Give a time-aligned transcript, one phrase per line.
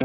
[0.00, 0.04] Du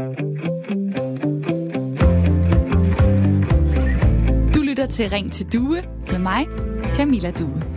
[4.62, 6.46] lytter til Ring til Due med mig,
[6.94, 7.71] Camilla Due.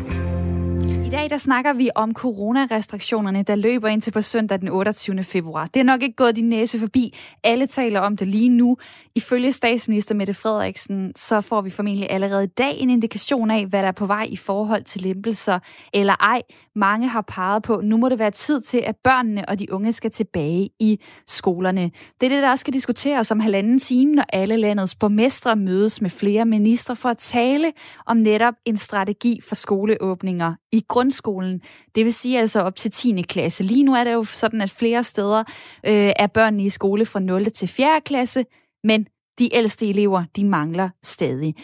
[1.16, 5.24] Dag der snakker vi om coronarestriktionerne, der løber indtil på søndag den 28.
[5.24, 5.68] februar.
[5.68, 7.18] Det er nok ikke gået din næse forbi.
[7.44, 8.78] Alle taler om det lige nu.
[9.16, 13.82] Ifølge statsminister Mette Frederiksen, så får vi formentlig allerede i dag en indikation af, hvad
[13.82, 15.60] der er på vej i forhold til lempelser
[15.94, 16.42] eller ej.
[16.76, 19.94] Mange har peget på, nu må det være tid til, at børnene og de unge
[19.94, 21.92] skal tilbage i skolerne.
[22.22, 26.02] Det er det, der også skal diskuteres om halvanden time, når alle landets borgmestre mødes
[26.02, 27.74] med flere ministre for at tale
[28.06, 31.62] om netop en strategi for skoleåbninger i grundskolen.
[31.96, 33.22] Det vil sige altså op til 10.
[33.22, 33.64] klasse.
[33.64, 35.40] Lige nu er det jo sådan, at flere steder
[35.86, 37.52] øh, er børnene i skole fra 0.
[37.52, 38.02] til 4.
[38.06, 38.46] klasse,
[38.84, 39.08] men
[39.40, 41.56] de ældste elever, de mangler stadig.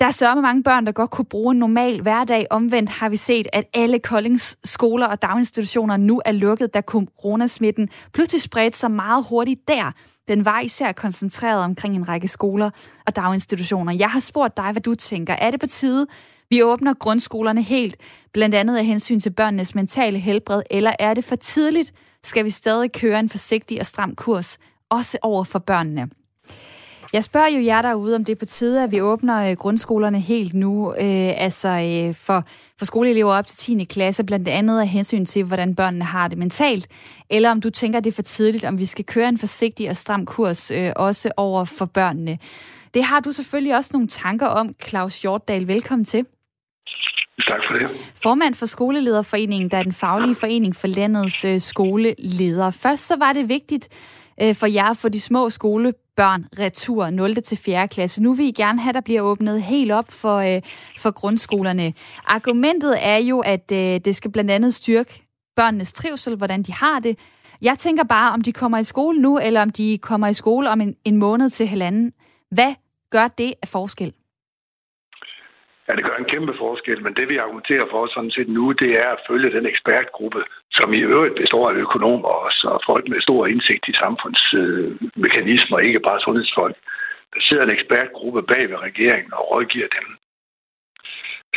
[0.00, 2.46] Der er så mange børn, der godt kunne bruge en normal hverdag.
[2.50, 7.88] Omvendt har vi set, at alle Koldings skoler og daginstitutioner nu er lukket, da coronasmitten
[8.12, 9.92] pludselig spredte sig meget hurtigt der.
[10.28, 12.70] Den var især koncentreret omkring en række skoler
[13.06, 13.92] og daginstitutioner.
[13.92, 15.34] Jeg har spurgt dig, hvad du tænker.
[15.34, 16.06] Er det på tide,
[16.50, 17.96] vi åbner grundskolerne helt,
[18.32, 21.92] blandt andet af hensyn til børnenes mentale helbred, eller er det for tidligt?
[22.24, 24.58] Skal vi stadig køre en forsigtig og stram kurs,
[24.90, 26.08] også over for børnene?
[27.12, 30.20] Jeg spørger jo jer derude, om det er på tide, at vi åbner øh, grundskolerne
[30.20, 32.44] helt nu, øh, altså øh, for,
[32.78, 33.84] for skoleelever op til 10.
[33.84, 36.88] klasse, blandt andet af hensyn til, hvordan børnene har det mentalt,
[37.30, 39.96] eller om du tænker, det er for tidligt, om vi skal køre en forsigtig og
[39.96, 42.38] stram kurs, øh, også over for børnene.
[42.94, 45.68] Det har du selvfølgelig også nogle tanker om, Claus Hjortdal.
[45.68, 46.26] Velkommen til.
[47.46, 48.12] Tak for det.
[48.22, 52.72] Formand for Skolelederforeningen, der er den faglige forening for landets øh, skoleledere.
[52.72, 53.88] Først så var det vigtigt
[54.42, 57.34] øh, for jer at få de små skolebørn retur 0.
[57.34, 57.88] til 4.
[57.88, 58.22] klasse.
[58.22, 60.62] Nu vil I gerne have, at der bliver åbnet helt op for, øh,
[60.98, 61.92] for grundskolerne.
[62.26, 65.22] Argumentet er jo, at øh, det skal blandt andet styrke
[65.56, 67.18] børnenes trivsel, hvordan de har det.
[67.62, 70.70] Jeg tænker bare, om de kommer i skole nu, eller om de kommer i skole
[70.70, 72.12] om en, en måned til halvanden.
[72.50, 72.74] Hvad
[73.10, 74.12] gør det af forskel?
[75.88, 78.90] At det gør en kæmpe forskel, men det vi argumenterer for sådan set nu, det
[79.02, 83.20] er at følge den ekspertgruppe, som i øvrigt består af økonomer også, og folk med
[83.20, 86.76] stor indsigt i samfundsmekanismer, øh, ikke bare sundhedsfolk.
[87.34, 90.17] Der sidder en ekspertgruppe bag ved regeringen og rådgiver dem.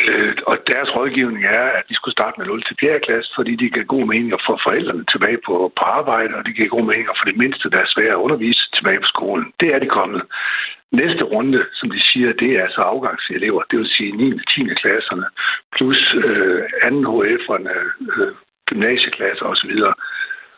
[0.10, 3.00] Øh, og deres rådgivning er, at de skulle starte med 0 til 4.
[3.00, 6.56] klasse, fordi de giver god mening at få forældrene tilbage på, på arbejde, og det
[6.56, 9.48] giver god mening at få det mindste, der er svært at undervise, tilbage på skolen.
[9.60, 10.22] Det er de kommet.
[10.92, 14.34] Næste runde, som de siger, det er så afgangselever, det vil sige 9.
[14.34, 14.64] og 10.
[14.82, 15.26] klasserne,
[15.76, 17.76] plus øh, anden HF'erne,
[18.12, 18.34] øh,
[18.70, 19.74] gymnasieklasser osv.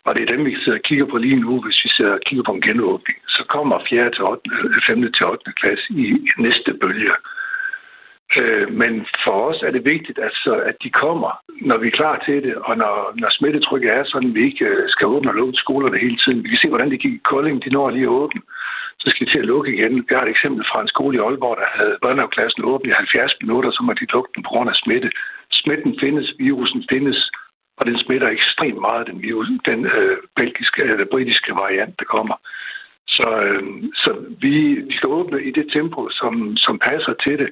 [0.05, 2.23] Og det er dem, vi sidder og kigger på lige nu, hvis vi sidder og
[2.25, 3.17] kigger på en genåbning.
[3.27, 4.09] Så kommer 4.
[4.11, 4.41] til 8.,
[4.87, 5.03] 5.
[5.03, 5.51] Øh, til 8.
[5.61, 6.05] klasse i
[6.37, 7.15] næste bølge.
[8.37, 12.23] Øh, men for os er det vigtigt, altså, at de kommer, når vi er klar
[12.25, 15.35] til det, og når, når smittetrykket er sådan, at vi ikke øh, skal åbne og
[15.35, 16.43] lukke skolerne hele tiden.
[16.43, 18.41] Vi kan se, hvordan det gik i Kolding, de når lige at åbne
[19.03, 19.95] så skal de til at lukke igen.
[19.95, 23.33] Vi har et eksempel fra en skole i Aalborg, der havde børnehaveklassen åbent i 70
[23.41, 25.09] minutter, så måtte de lukke den på grund af smitte.
[25.51, 27.19] Smitten findes, virusen findes,
[27.77, 32.05] og den smitter ekstremt meget, den, virus, den øh, belgiske øh, eller britiske variant, der
[32.05, 32.35] kommer.
[33.07, 33.63] Så, øh,
[34.03, 34.11] så
[34.41, 34.55] vi,
[34.89, 37.49] vi skal åbne i det tempo, som, som passer til det.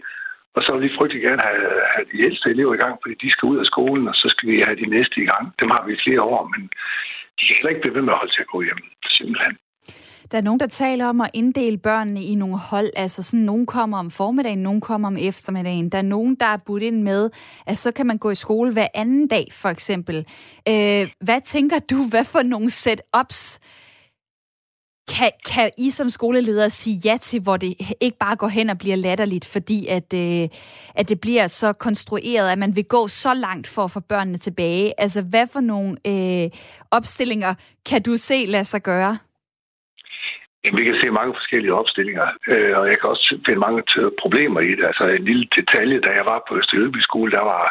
[0.56, 3.32] Og så vil vi frygtelig gerne have, have de ældste elever i gang, fordi de
[3.32, 5.46] skal ud af skolen, og så skal vi have de næste i gang.
[5.62, 6.62] Dem har vi i flere år, men
[7.38, 8.82] de kan heller ikke blive ved med at holde til at gå hjem,
[9.18, 9.54] simpelthen.
[10.32, 12.90] Der er nogen, der taler om at inddele børnene i nogle hold.
[12.96, 15.90] Altså sådan, nogen kommer om formiddagen, nogen kommer om eftermiddagen.
[15.90, 17.30] Der er nogen, der er budt ind med,
[17.68, 20.18] at så kan man gå i skole hver anden dag, for eksempel.
[20.68, 23.60] Øh, hvad tænker du, hvad for nogle setups
[25.16, 28.78] kan, kan I som skoleleder sige ja til, hvor det ikke bare går hen og
[28.78, 30.44] bliver latterligt, fordi at, øh,
[31.00, 34.38] at det bliver så konstrueret, at man vil gå så langt for at få børnene
[34.38, 35.02] tilbage?
[35.04, 36.50] Altså, hvad for nogle øh,
[36.92, 37.54] opstillinger
[37.90, 39.18] kan du se lade sig gøre?
[40.64, 43.82] Jamen, vi kan se mange forskellige opstillinger, øh, og jeg kan også finde mange
[44.22, 44.86] problemer i det.
[44.86, 47.64] Altså en lille detalje, da jeg var på Østerjylby skole, der var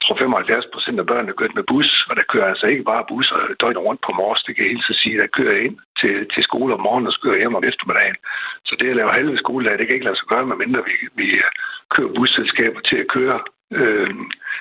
[0.00, 3.08] jeg tror 75 procent af børnene kørt med bus, og der kører altså ikke bare
[3.08, 6.42] busser døgnet rundt på morges, det kan jeg helt sige, der kører ind til, til
[6.48, 8.16] skole om morgenen og kører hjem om eftermiddagen.
[8.66, 11.28] Så det at lave halve skoledag, det kan ikke lade sig gøre, medmindre vi, vi
[11.94, 13.38] kører busselskaber til at køre.
[13.78, 14.10] Øh,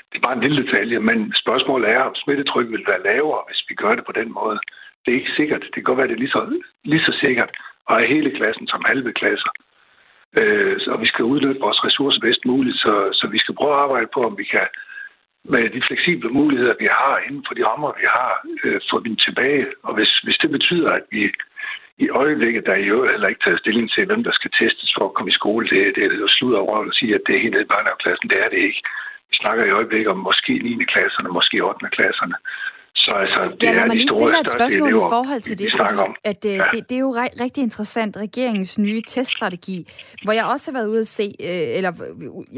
[0.09, 3.61] det er bare en lille detalje, men spørgsmålet er, om smittetrykket vil være lavere, hvis
[3.69, 4.59] vi gør det på den måde
[5.09, 5.61] det er ikke sikkert.
[5.61, 7.51] Det kan godt være, det er lige så, lige så sikkert
[7.89, 9.51] at have hele klassen som halve klasser.
[10.37, 13.79] Øh, og vi skal udnytte vores ressourcer bedst muligt, så, så vi skal prøve at
[13.85, 14.67] arbejde på, om vi kan
[15.43, 18.31] med de fleksible muligheder, vi har inden for de rammer, vi har,
[18.63, 19.65] øh, få dem tilbage.
[19.83, 21.31] Og hvis, hvis det betyder, at vi
[21.97, 25.05] i øjeblikket, der er jo heller ikke taget stilling til, hvem der skal testes for
[25.05, 27.43] at komme i skole, det, det er jo slud over at sige, at det er
[27.43, 28.29] helt nede i børnehaveklassen.
[28.29, 28.81] Det er det ikke.
[29.29, 30.83] Vi snakker i øjeblikket om måske 9.
[30.93, 31.89] klasserne, måske 8.
[31.97, 32.35] klasserne.
[33.09, 35.41] Så Så altså, det ja, lad er mig lige stille et spørgsmål i elever, forhold
[35.41, 36.15] til det, fordi om.
[36.23, 36.63] at, øh, Ja.
[36.71, 39.77] det, det er jo ri- rigtig interessant, regeringens nye teststrategi,
[40.23, 41.91] hvor jeg også har været ude at se, øh, eller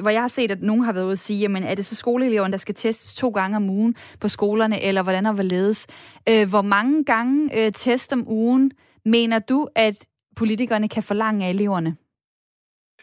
[0.01, 1.95] hvor jeg har set, at nogen har været ude at sige, jamen er det så
[1.95, 5.87] skoleeleverne, der skal testes to gange om ugen på skolerne, eller hvordan og hvorledes?
[6.29, 8.71] Øh, hvor mange gange øh, test om ugen
[9.05, 9.95] mener du, at
[10.35, 11.95] politikerne kan forlange af eleverne?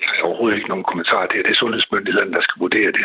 [0.01, 1.45] Jeg har overhovedet ikke nogen kommentar til det.
[1.47, 3.05] Det er sundhedsmyndighederne, der skal vurdere det.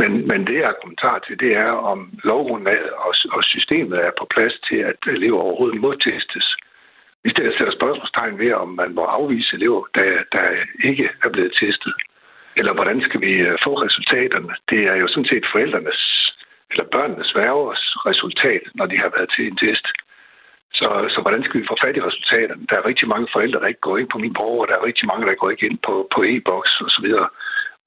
[0.00, 4.26] Men, men det, jeg kommentar til, det er, om lovgrundlaget og, og systemet er på
[4.34, 6.56] plads til, at elever overhovedet må testes.
[7.22, 10.44] Hvis der sætter spørgsmålstegn ved, om man må afvise elever, der, der
[10.84, 11.94] ikke er blevet testet,
[12.56, 14.54] eller hvordan skal vi øh, få resultaterne?
[14.70, 16.00] Det er jo sådan set forældrenes
[16.70, 19.86] eller børnenes værgers resultat, når de har været til en test.
[20.78, 22.66] Så, så hvordan skal vi få fat i resultaterne?
[22.70, 25.06] Der er rigtig mange forældre, der ikke går ind på min borger, der er rigtig
[25.06, 27.08] mange, der går ikke ind på, på e-boks osv.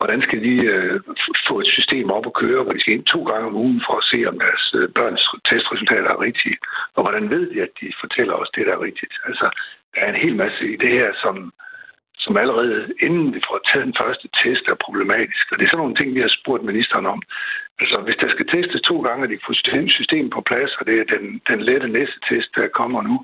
[0.02, 1.00] Hvordan skal de øh,
[1.48, 3.96] få et system op at køre, hvor de skal ind to gange om ugen for
[3.98, 6.58] at se, om deres øh, børns testresultater er rigtige?
[6.96, 9.14] Og hvordan ved de, at de fortæller os det, der er rigtigt?
[9.30, 9.48] Altså,
[9.94, 11.36] der er en hel masse i det her, som,
[12.24, 15.46] som allerede inden vi får taget den første test er problematisk.
[15.52, 17.22] Og det er sådan nogle ting, vi har spurgt ministeren om.
[17.82, 19.56] Altså, hvis der skal testes to gange, og de får
[19.98, 23.16] systemet på plads, og det er den, den lette næste test, der kommer nu,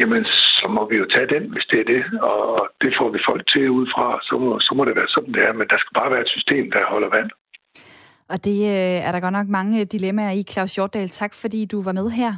[0.00, 0.24] jamen,
[0.58, 2.02] så må vi jo tage den, hvis det er det.
[2.22, 4.06] Og det får vi folk til ud fra.
[4.22, 5.52] Så må, så må det være sådan, det er.
[5.52, 7.30] Men der skal bare være et system, der holder vand.
[8.32, 10.42] Og det øh, er der godt nok mange dilemmaer i.
[10.52, 12.32] Claus Hjortdal, tak fordi du var med her.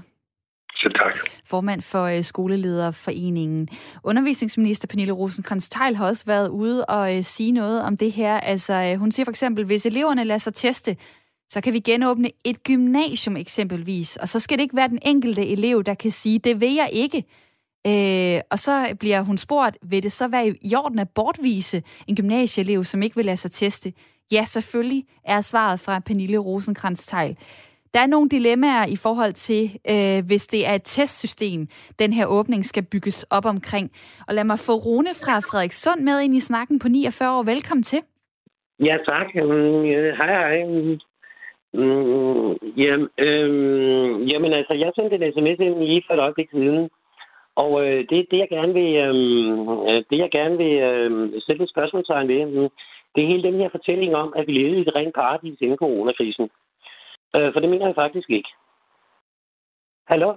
[0.77, 1.15] Selv tak.
[1.47, 3.69] Formand for øh, Skolelederforeningen.
[4.05, 8.41] Undervisningsminister Pernille rosenkrantz teil har også været ude og øh, sige noget om det her.
[8.41, 10.97] Altså, øh, hun siger for eksempel, hvis eleverne lader sig teste,
[11.49, 15.47] så kan vi genåbne et gymnasium eksempelvis, og så skal det ikke være den enkelte
[15.47, 17.25] elev, der kan sige, det vil jeg ikke.
[17.87, 22.17] Øh, og så bliver hun spurgt, vil det så være i orden at bortvise en
[22.17, 23.93] gymnasieelev, som ikke vil lade sig teste?
[24.33, 27.37] Ja, selvfølgelig er svaret fra Pernille rosenkrantz teil
[27.95, 31.67] Der er nogle dilemmaer i forhold til, øh, hvis det er et testsystem,
[31.99, 33.91] den her åbning skal bygges op omkring.
[34.29, 37.43] Og lad mig få Rune fra Frederikssund med ind i snakken på 49 år.
[37.43, 38.01] Velkommen til.
[38.81, 39.27] Ja, tak.
[39.35, 39.83] Mm,
[40.19, 40.65] Hej, hej.
[40.67, 40.99] Mm,
[41.81, 46.91] mm, jamen, øhm, jamen, altså, jeg sendte en sms ind lige for et øjeblik siden,
[47.57, 51.71] og øh, det, det, jeg gerne vil, øh, det, jeg gerne vil øh, sætte et
[51.71, 52.69] spørgsmålstegn ved, mm,
[53.15, 55.77] det er hele den her fortælling om, at vi levede i et rent paradis inden
[55.77, 56.51] coronakrisen.
[57.37, 58.49] Øh, for det mener jeg faktisk ikke.
[60.09, 60.35] Hallo?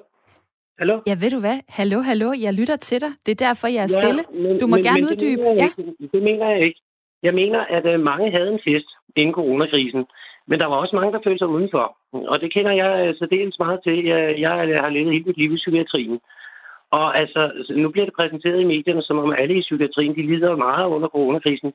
[0.80, 0.96] Hallo?
[1.08, 1.58] Ja, ved du hvad?
[1.70, 3.12] Hallo, hallo, jeg lytter til dig.
[3.26, 4.24] Det er derfor, jeg er stille.
[4.44, 5.42] men, Du må men, gerne men uddybe.
[5.42, 5.70] Det mener, Ja.
[5.70, 6.08] ikke.
[6.14, 6.80] det mener jeg ikke.
[7.24, 10.06] Jeg mener, at øh, mange havde en test inden coronakrisen,
[10.48, 11.86] men der var også mange, der følte sig udenfor.
[12.32, 14.06] Og det kender jeg øh, særdeles meget til.
[14.06, 14.52] Jeg, jeg
[14.84, 16.20] har levet hele mit liv i psykiatrien.
[17.00, 17.42] Og altså,
[17.84, 21.08] nu bliver det præsenteret i medierne, som om alle i psykiatrien, de lider meget under
[21.16, 21.72] coronakrisen.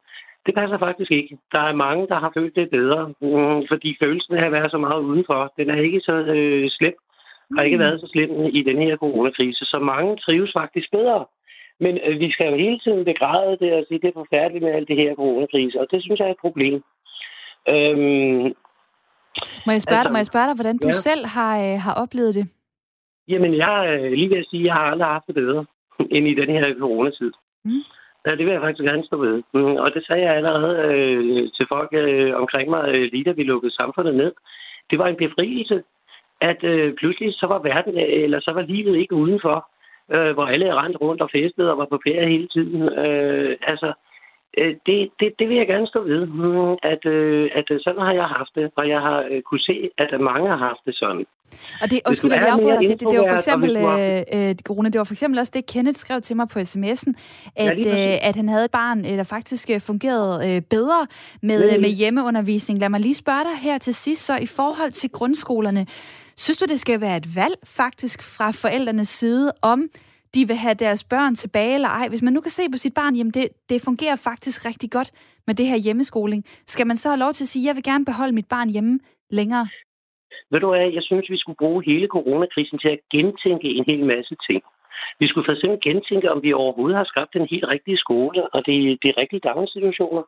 [0.46, 1.38] Det passer faktisk ikke.
[1.54, 4.78] Der er mange, der har følt det bedre, mm, fordi følelsen af at være så
[4.78, 6.94] meget udenfor, den er ikke så øh, slem.
[7.56, 7.84] Har ikke Mm.
[7.84, 9.64] været så slem i den her coronakrise.
[9.64, 11.24] Så mange trives faktisk bedre.
[11.80, 14.72] Men øh, vi skal jo hele tiden begræde det og sige, det er forfærdeligt med
[14.72, 16.74] alt det her coronakrise, og det synes jeg er et problem.
[17.72, 18.44] Øhm,
[19.66, 20.92] Må jeg spørge, Altså, dig, må jeg spørge dig, hvordan du ja.
[21.08, 22.46] selv har, øh, har oplevet det?
[23.28, 25.64] Jamen, jeg er lige ved at sige, at jeg har aldrig haft det bedre
[26.10, 27.32] end i den her coronatid.
[27.64, 27.82] Mm.
[28.26, 29.42] Ja, det vil jeg faktisk gerne stå ved.
[29.54, 33.32] Mm, og det sagde jeg allerede øh, til folk øh, omkring mig, øh, lige da
[33.32, 34.32] vi lukkede samfundet ned.
[34.90, 35.82] Det var en befrielse,
[36.40, 39.68] at øh, pludselig så var verden, øh, eller så var livet ikke udenfor,
[40.14, 42.82] øh, hvor alle rendte rundt og festede og var på ferie hele tiden.
[42.82, 44.07] Øh, altså, øh,
[44.56, 48.12] det, det, det vil jeg gerne stå ved, mm, at, øh, at øh, sådan har
[48.12, 51.26] jeg haft det, og jeg har øh, kunne se, at mange har haft det sådan.
[51.82, 52.88] Og det, undskyld, jeg afbryder dig.
[52.88, 55.66] Det, det, det var for eksempel, øh, øh, Rune, det var for eksempel også det,
[55.66, 57.12] Kenneth skrev til mig på sms'en,
[57.56, 57.86] at, præcis.
[57.86, 61.06] øh, at han havde et barn, øh, der faktisk øh, fungerede øh, bedre
[61.42, 62.80] med, Ja, øh, med hjemmeundervisning.
[62.80, 65.86] Lad mig lige spørge dig her til sidst, så i forhold til grundskolerne,
[66.36, 69.88] synes du, det skal være et valg faktisk fra forældrenes side, om
[70.34, 72.08] de vil have deres børn tilbage eller ej?
[72.08, 75.10] Hvis man nu kan se på sit barn, jamen det, det fungerer faktisk rigtig godt
[75.46, 76.44] med det her hjemmeskoling.
[76.66, 78.98] Skal man så have lov til at sige, jeg vil gerne beholde mit barn hjemme
[79.30, 79.66] længere?
[80.50, 84.04] Ved du hvad, jeg synes, vi skulle bruge hele coronakrisen til at gentænke en hel
[84.04, 84.62] masse ting.
[85.20, 88.60] Vi skulle for eksempel gentænke, om vi overhovedet har skabt den helt rigtige skole og
[88.66, 90.22] de, de rigtige daginstitutioner.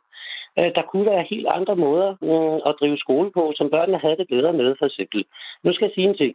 [0.58, 4.16] Øh, der kunne være helt andre måder mm, at drive skole på, som børnene havde
[4.20, 5.24] det bedre med, for eksempel.
[5.64, 6.34] Nu skal jeg sige en ting.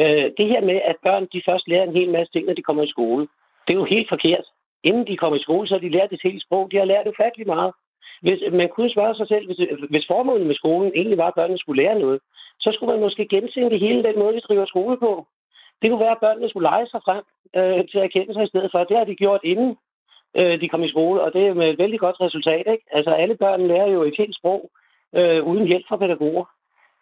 [0.00, 2.62] Øh, Det her med, at børn de først lærer en hel masse ting, når de
[2.62, 3.28] kommer i skole,
[3.66, 4.46] det er jo helt forkert.
[4.82, 6.70] Inden de kommer i skole, så har de lært et helt sprog.
[6.70, 7.72] De har lært ufattelig meget.
[8.22, 9.60] Hvis, man kunne spørge sig selv, hvis,
[9.90, 12.20] hvis formålet med skolen egentlig var, at børnene skulle lære noget,
[12.60, 15.26] så skulle man måske gentænke hele den måde, vi driver skole på.
[15.82, 17.24] Det kunne være, at børnene skulle lege sig frem
[17.56, 18.84] øh, til at erkende sig i stedet for.
[18.84, 19.76] Det har de gjort inden
[20.36, 22.64] øh, de kom i skole, og det er med et vældig godt resultat.
[22.74, 22.84] Ikke?
[22.92, 24.70] Altså alle børn lærer jo et helt sprog
[25.14, 26.44] øh, uden hjælp fra pædagoger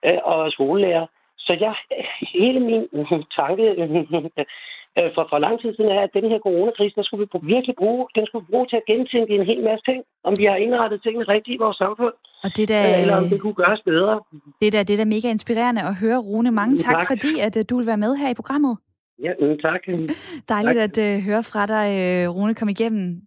[0.04, 1.06] øh, og skolelærer.
[1.46, 1.74] Så jeg,
[2.34, 2.82] hele min
[3.38, 3.64] tanke
[4.98, 7.74] øh, for, for lang tid siden er, at den her coronakrise, der skulle vi virkelig
[7.82, 10.56] bruge, den skulle vi bruge til at gentænke en hel masse ting, om vi har
[10.64, 13.82] indrettet tingene rigtigt i vores samfund, og det der, øh, eller om det kunne gøres
[13.90, 14.20] bedre.
[14.62, 16.50] Det der, det der mega inspirerende at høre, Rune.
[16.50, 17.06] Mange tak, tak.
[17.06, 18.78] fordi at, uh, du vil være med her i programmet.
[19.22, 19.82] Ja, mm, tak.
[20.54, 20.98] Dejligt tak.
[20.98, 21.88] at uh, høre fra dig,
[22.34, 22.54] Rune.
[22.54, 23.20] Kom igennem.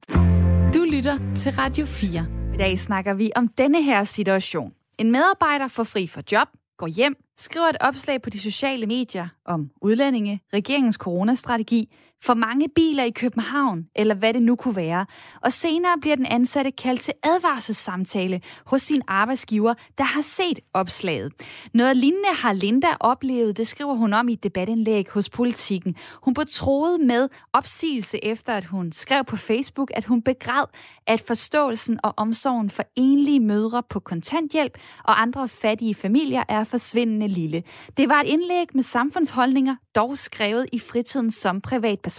[0.76, 2.36] Du lytter til Radio 4.
[2.56, 4.74] I dag snakker vi om denne her situation.
[5.00, 9.28] En medarbejder får fri for job, går hjem, skriver et opslag på de sociale medier
[9.46, 11.90] om udlændinge, regeringens coronastrategi,
[12.26, 15.06] for mange biler i København, eller hvad det nu kunne være.
[15.42, 21.32] Og senere bliver den ansatte kaldt til advarselssamtale hos sin arbejdsgiver, der har set opslaget.
[21.74, 25.96] Noget lignende har Linda oplevet, det skriver hun om i et debatindlæg hos Politiken.
[26.24, 30.66] Hun blev troet med opsigelse efter, at hun skrev på Facebook, at hun begræd,
[31.08, 37.28] at forståelsen og omsorgen for enlige mødre på kontanthjælp og andre fattige familier er forsvindende
[37.28, 37.64] lille.
[37.98, 42.15] Det var et indlæg med samfundsholdninger, dog skrevet i fritiden som privatperson.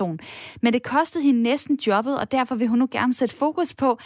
[0.63, 3.99] Men det kostede hende næsten jobbet, og derfor vil hun nu gerne sætte fokus på,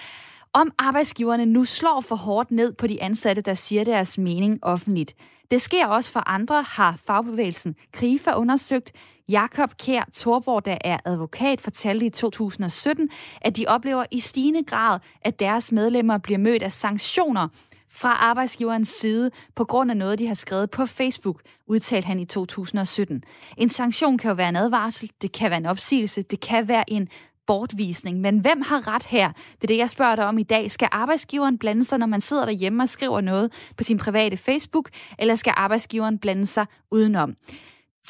[0.52, 5.14] om arbejdsgiverne nu slår for hårdt ned på de ansatte, der siger deres mening offentligt.
[5.50, 8.92] Det sker også for andre, har fagbevægelsen KRIFA undersøgt.
[9.28, 13.08] Jakob Kær Torborg, der er advokat, fortalte i 2017,
[13.40, 17.48] at de oplever i stigende grad, at deres medlemmer bliver mødt af sanktioner
[17.92, 22.24] fra arbejdsgiverens side på grund af noget, de har skrevet på Facebook, udtalte han i
[22.24, 23.22] 2017.
[23.56, 26.90] En sanktion kan jo være en advarsel, det kan være en opsigelse, det kan være
[26.90, 27.08] en
[27.46, 28.20] bortvisning.
[28.20, 29.32] Men hvem har ret her?
[29.32, 30.70] Det er det, jeg spørger dig om i dag.
[30.70, 34.90] Skal arbejdsgiveren blande sig, når man sidder derhjemme og skriver noget på sin private Facebook,
[35.18, 37.34] eller skal arbejdsgiveren blande sig udenom?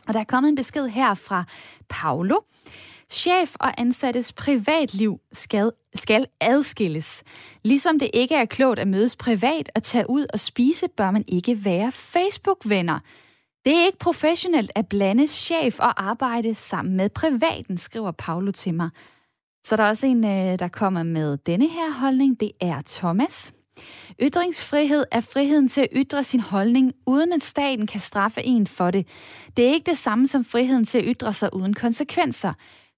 [0.07, 1.45] Og der er kommet en besked her fra
[1.89, 2.37] Paolo.
[3.11, 7.23] Chef og ansattes privatliv skal, skal adskilles.
[7.65, 11.25] Ligesom det ikke er klogt at mødes privat og tage ud og spise, bør man
[11.29, 12.99] ikke være Facebook-venner.
[13.65, 18.75] Det er ikke professionelt at blande chef og arbejde sammen med privaten, skriver Paolo til
[18.75, 18.91] mig.
[19.67, 22.41] Så der er også en, øh, der kommer med denne her holdning.
[22.41, 23.53] Det er Thomas.
[24.23, 28.91] Ytringsfrihed er friheden til at ytre sin holdning, uden at staten kan straffe en for
[28.91, 29.07] det.
[29.57, 32.53] Det er ikke det samme som friheden til at ytre sig uden konsekvenser.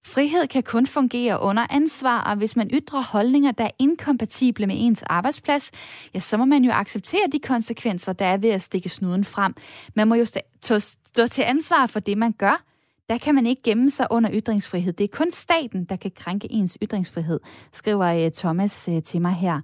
[0.05, 4.75] Frihed kan kun fungere under ansvar, og hvis man ytrer holdninger, der er inkompatible med
[4.79, 5.71] ens arbejdsplads,
[6.13, 9.53] ja, så må man jo acceptere de konsekvenser, der er ved at stikke snuden frem.
[9.95, 12.63] Man må jo stå til ansvar for det, man gør.
[13.09, 14.93] Der kan man ikke gemme sig under ytringsfrihed.
[14.93, 17.39] Det er kun staten, der kan krænke ens ytringsfrihed,
[17.71, 19.61] skriver øh, Thomas øh, til mig her.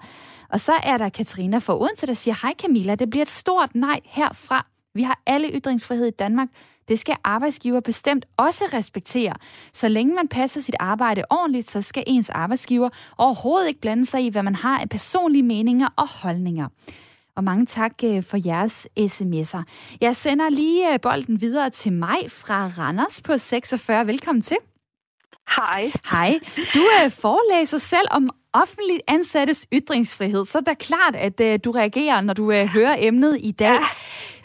[0.50, 3.76] Og så er der Katrina fra Odense, der siger, hej Camilla, det bliver et stort
[3.76, 4.66] nej herfra.
[4.94, 6.48] Vi har alle ytringsfrihed i Danmark.
[6.90, 9.34] Det skal arbejdsgiver bestemt også respektere.
[9.74, 14.26] Så længe man passer sit arbejde ordentligt, så skal ens arbejdsgiver overhovedet ikke blande sig
[14.26, 16.68] i, hvad man har af personlige meninger og holdninger.
[17.36, 19.64] Og mange tak øh, for jeres sms'er.
[20.02, 24.08] Jeg sender lige øh, bolden videre til mig fra Randers på 46.
[24.08, 24.58] Velkommen til.
[25.56, 25.92] Hej.
[26.12, 26.40] Hej.
[26.74, 31.72] Du er forelæser selv om offentligt ansattes ytringsfrihed, så er det klart, at uh, du
[31.72, 33.80] reagerer, når du uh, hører emnet i dag.
[33.82, 33.88] Ja.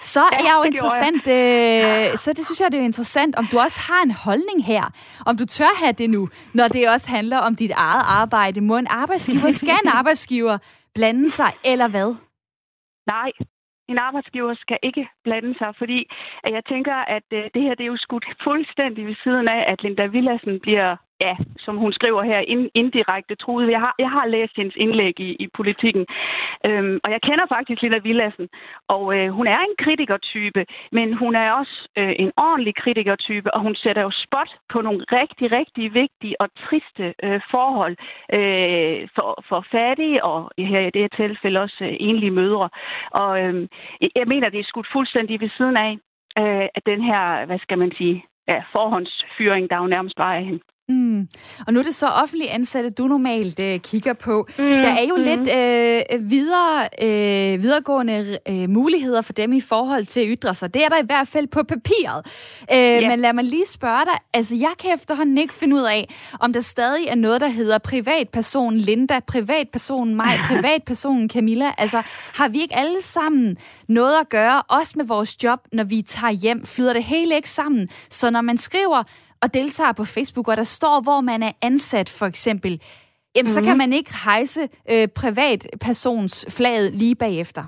[0.01, 2.11] Så er ja, jeg jo interessant, jeg.
[2.13, 4.85] Uh, så det synes jeg, det er interessant, om du også har en holdning her.
[5.27, 8.61] Om du tør have det nu, når det også handler om dit eget arbejde.
[8.61, 10.59] Må en arbejdsgiver, skal en arbejdsgiver
[10.95, 12.15] blande sig, eller hvad?
[13.07, 13.31] Nej,
[13.89, 15.99] en arbejdsgiver skal ikke blande sig, fordi
[16.57, 20.07] jeg tænker, at det her det er jo skudt fuldstændig ved siden af, at Linda
[20.07, 23.71] Villassen bliver ja, som hun skriver her, ind, indirekte truet.
[23.71, 26.07] Jeg har, jeg har læst hendes indlæg i, i politikken,
[26.69, 28.49] øhm, og jeg kender faktisk Lilla Villassen,
[28.89, 33.61] og øh, hun er en kritikertype, men hun er også øh, en ordentlig kritikertype, og
[33.61, 37.97] hun sætter jo spot på nogle rigtig, rigtig vigtige og triste øh, forhold
[38.39, 42.69] øh, for, for fattige, og her i det her tilfælde også øh, enlige mødre.
[43.11, 43.69] Og øh,
[44.17, 45.93] jeg mener, det er skudt fuldstændig ved siden af,
[46.39, 50.41] øh, at den her, hvad skal man sige, ja, forhåndsfyring, der jo nærmest bare er
[50.41, 50.61] hende.
[50.89, 51.29] Mm.
[51.67, 54.47] Og nu er det så offentlige ansatte, du normalt øh, kigger på.
[54.59, 54.65] Mm.
[54.65, 55.23] Der er jo mm.
[55.23, 60.75] lidt øh, videre, øh, videregående øh, muligheder for dem i forhold til at ytre sig.
[60.75, 62.27] Det er der i hvert fald på papiret.
[62.73, 63.03] Øh, yeah.
[63.11, 64.19] Men lad mig lige spørge dig.
[64.33, 67.79] Altså, jeg kan efterhånden ikke finde ud af, om der stadig er noget, der hedder
[67.79, 71.73] privatperson Linda, privatperson mig, privatperson Camilla.
[71.79, 72.03] Altså,
[72.35, 73.57] har vi ikke alle sammen
[73.89, 76.67] noget at gøre, også med vores job, når vi tager hjem?
[76.67, 77.89] Flyder det hele ikke sammen?
[78.11, 79.03] Så når man skriver
[79.45, 82.73] og deltager på Facebook, og der står, hvor man er ansat for eksempel,
[83.37, 83.55] jamen, mm.
[83.57, 83.79] så kan mhm.
[83.79, 87.65] man ikke hejse øh, privatpersons flaget lige bagefter.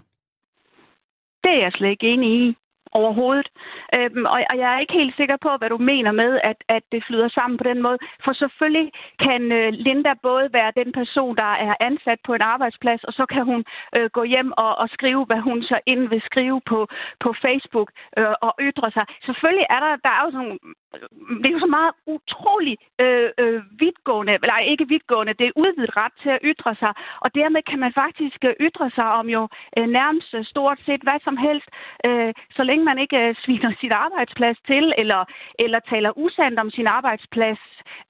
[1.45, 2.56] Det er jeg slet ikke enig i.
[3.00, 3.49] overhovedet.
[3.97, 6.83] Øhm, og, og jeg er ikke helt sikker på, hvad du mener med, at, at
[6.92, 7.99] det flyder sammen på den måde.
[8.25, 8.88] For selvfølgelig
[9.26, 13.25] kan øh, Linda både være den person, der er ansat på en arbejdsplads, og så
[13.35, 13.61] kan hun
[13.97, 16.78] øh, gå hjem og, og skrive, hvad hun så ind vil skrive på,
[17.25, 19.04] på Facebook øh, og ytre sig.
[19.26, 20.59] Selvfølgelig er der, der er jo sådan
[21.43, 25.97] det er jo så meget utrolig øh, øh, vidtgående, eller ikke vidtgående, det er udvidet
[25.97, 26.93] ret til at ytre sig,
[27.25, 29.43] og dermed kan man faktisk øh, ytre sig om jo
[29.79, 31.69] øh, nærmest øh, stort set hvad som helst,
[32.07, 35.21] øh, så længe man ikke øh, sviner sit arbejdsplads til, eller,
[35.59, 37.62] eller taler usandt om sin arbejdsplads,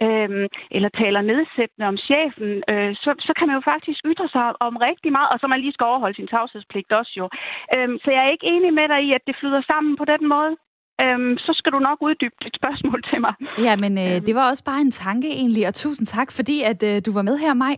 [0.02, 4.62] øh, eller taler nedsættende om chefen, øh, så, så kan man jo faktisk ytre sig
[4.66, 7.26] om rigtig meget, og så man lige skal overholde sin tavshedspligt også jo.
[7.74, 10.28] Øh, så jeg er ikke enig med dig i, at det flyder sammen på den
[10.28, 10.56] måde.
[11.02, 13.34] Øhm, så skal du nok uddybe dit spørgsmål til mig.
[13.66, 14.24] Ja, men øh, øhm.
[14.24, 17.22] det var også bare en tanke egentlig, og tusind tak, fordi at øh, du var
[17.22, 17.76] med her, Maj.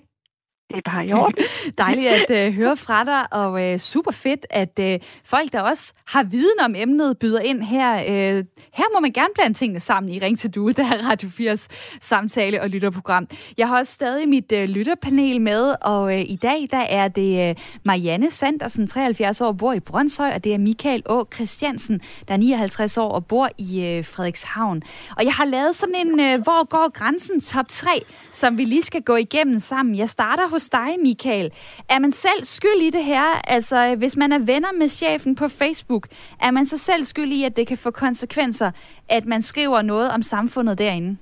[0.69, 1.45] Det er bare i orden.
[1.79, 5.93] Dejligt at øh, høre fra dig, og øh, super fedt, at øh, folk, der også
[6.07, 7.95] har viden om emnet, byder ind her.
[7.97, 11.29] Øh, her må man gerne blande tingene sammen i Ring til Due, der er Radio
[11.29, 11.67] 4's
[12.01, 13.29] samtale- og lytterprogram.
[13.59, 17.49] Jeg har også stadig mit øh, lytterpanel med, og øh, i dag der er det
[17.51, 21.25] øh, Marianne Sandersen, 73 år, bor i Brøndshøj, og det er Michael Å.
[21.35, 24.83] Christiansen, der er 59 år og bor i øh, Frederikshavn.
[25.17, 27.91] Og jeg har lavet sådan en, øh, hvor går grænsen top 3,
[28.33, 29.97] som vi lige skal gå igennem sammen.
[29.97, 31.53] Jeg starter hos dig, Michael.
[31.89, 33.41] Er man selv skyld i det her?
[33.49, 36.09] Altså, hvis man er venner med chefen på Facebook,
[36.43, 38.71] er man så selv skyld i, at det kan få konsekvenser,
[39.09, 41.19] at man skriver noget om samfundet derinde?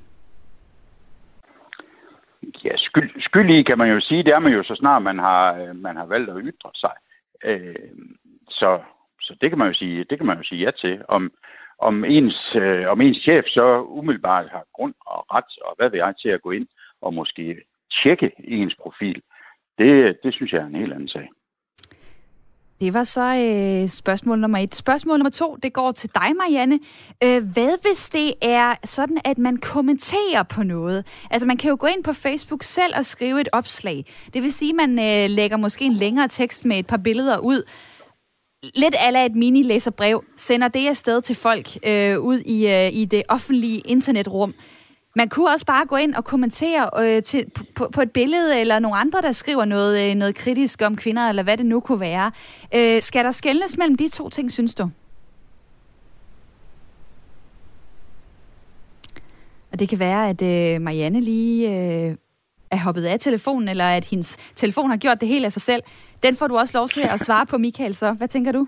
[2.64, 5.18] Ja, skyld, skyld i kan man jo sige, det er man jo så snart man
[5.18, 6.92] har, øh, man har valgt at ytre sig.
[7.44, 7.74] Øh,
[8.50, 8.80] så,
[9.20, 11.02] så det kan man jo sige, det kan man jo sige ja til.
[11.08, 11.32] Om,
[11.78, 15.98] om ens, øh, om ens chef så umiddelbart har grund og ret og hvad ved
[15.98, 16.66] jeg til at gå ind
[17.00, 17.56] og måske
[18.02, 19.22] tjekke ens profil
[19.78, 21.28] det, det synes jeg er en helt anden sag.
[22.80, 24.74] Det var så øh, spørgsmål nummer et.
[24.74, 26.78] Spørgsmål nummer to, det går til dig, Marianne.
[27.24, 31.06] Øh, hvad hvis det er sådan, at man kommenterer på noget?
[31.30, 34.04] Altså, man kan jo gå ind på Facebook selv og skrive et opslag.
[34.34, 37.38] Det vil sige, at man øh, lægger måske en længere tekst med et par billeder
[37.38, 37.62] ud.
[38.74, 40.24] Lidt ala et mini-læserbrev.
[40.36, 44.54] Sender det afsted til folk øh, ud i, øh, i det offentlige internetrum.
[45.16, 47.44] Man kunne også bare gå ind og kommentere øh, til,
[47.76, 51.28] på, på et billede, eller nogle andre, der skriver noget, øh, noget kritisk om kvinder,
[51.28, 52.32] eller hvad det nu kunne være.
[52.74, 54.90] Øh, skal der skældnes mellem de to ting, synes du?
[59.72, 62.16] Og det kan være, at øh, Marianne lige øh,
[62.70, 65.82] er hoppet af telefonen, eller at hendes telefon har gjort det hele af sig selv.
[66.22, 68.66] Den får du også lov til at svare på, Michael, så hvad tænker du?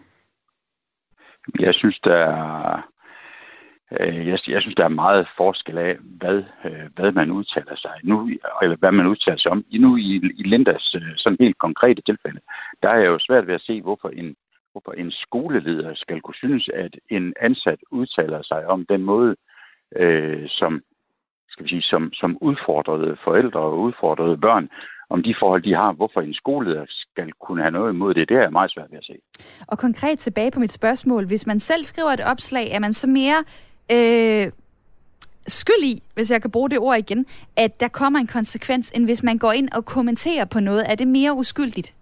[1.61, 2.89] Jeg synes, der er
[4.01, 7.93] Øh, jeg, jeg synes, der er meget forskel af, hvad, øh, hvad man udtaler sig
[8.03, 8.31] nu,
[8.63, 9.65] eller hvad man udtaler sig om.
[9.73, 12.41] Nu i, i Lindas øh, sådan helt konkrete tilfælde,
[12.83, 14.37] der er jeg jo svært ved at se, hvorfor en,
[14.73, 19.37] hvorfor en skoleleder skal kunne synes, at en ansat udtaler sig om den måde,
[19.97, 20.83] øh, som,
[21.49, 24.69] skal vi sige, som, som udfordrede forældre og udfordrede børn,
[25.11, 28.37] om de forhold, de har, hvorfor en skoleleder skal kunne have noget imod det, det
[28.37, 29.17] er meget svært ved at se.
[29.67, 31.27] Og konkret tilbage på mit spørgsmål.
[31.27, 33.45] Hvis man selv skriver et opslag, er man så mere
[33.93, 34.53] øh,
[35.47, 39.05] skyld i, hvis jeg kan bruge det ord igen, at der kommer en konsekvens, end
[39.05, 40.91] hvis man går ind og kommenterer på noget.
[40.91, 41.95] Er det mere uskyldigt?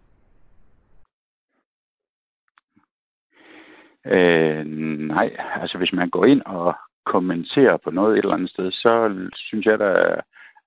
[4.07, 4.65] Øh,
[5.09, 6.75] nej, altså hvis man går ind og
[7.07, 10.21] kommenterer på noget et eller andet sted, så synes jeg, der er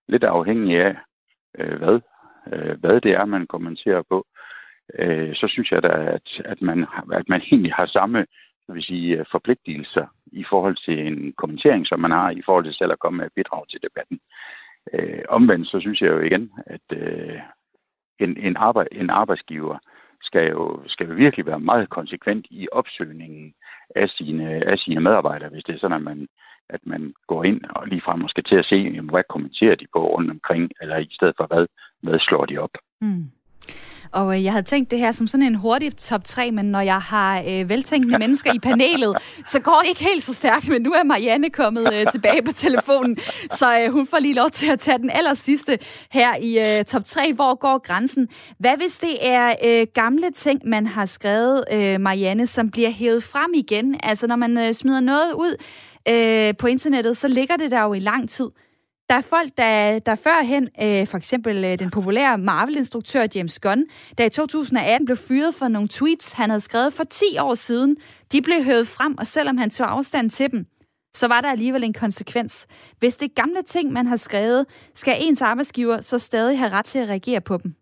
[0.07, 0.95] lidt afhængig af,
[1.59, 1.99] øh, hvad,
[2.53, 4.25] øh, hvad det er, man kommenterer på.
[4.99, 8.25] Øh, så synes jeg da, at, at, man, at man egentlig har samme
[8.73, 12.73] vil sige, øh, forpligtelser i forhold til en kommentering, som man har i forhold til
[12.73, 14.19] selv at komme med et bidrag til debatten.
[14.93, 17.39] Øh, omvendt så synes jeg jo igen, at øh,
[18.19, 19.77] en, en, arbej- en arbejdsgiver
[20.21, 23.53] skal jo, skal jo virkelig være meget konsekvent i opsøgningen
[23.95, 26.27] af sine, af sine medarbejdere, hvis det er sådan, at man,
[26.69, 30.07] at man går ind og ligefrem skal til at se, jamen, hvad kommenterer de på
[30.07, 31.67] rundt omkring, eller i stedet for, hvad,
[32.01, 32.77] hvad slår de op.
[33.01, 33.31] Mm.
[34.11, 36.81] Og øh, jeg havde tænkt det her som sådan en hurtig top 3, men når
[36.81, 40.69] jeg har øh, veltænkende mennesker i panelet, så går det ikke helt så stærkt.
[40.69, 43.17] Men nu er Marianne kommet øh, tilbage på telefonen,
[43.51, 45.77] så øh, hun får lige lov til at tage den aller sidste
[46.11, 47.33] her i øh, top 3.
[47.33, 48.27] Hvor går grænsen?
[48.59, 53.23] Hvad hvis det er øh, gamle ting, man har skrevet, øh, Marianne, som bliver hævet
[53.23, 53.99] frem igen?
[54.03, 55.55] Altså når man øh, smider noget ud
[56.09, 58.47] øh, på internettet, så ligger det der jo i lang tid.
[59.09, 63.85] Der er folk, der, der førhen, øh, for eksempel øh, den populære Marvel-instruktør James Gunn,
[64.17, 67.97] der i 2018 blev fyret for nogle tweets, han havde skrevet for 10 år siden,
[68.31, 70.65] de blev høvet frem, og selvom han tog afstand til dem,
[71.15, 72.67] så var der alligevel en konsekvens.
[72.99, 76.85] Hvis det er gamle ting, man har skrevet, skal ens arbejdsgiver så stadig have ret
[76.85, 77.78] til at reagere på dem?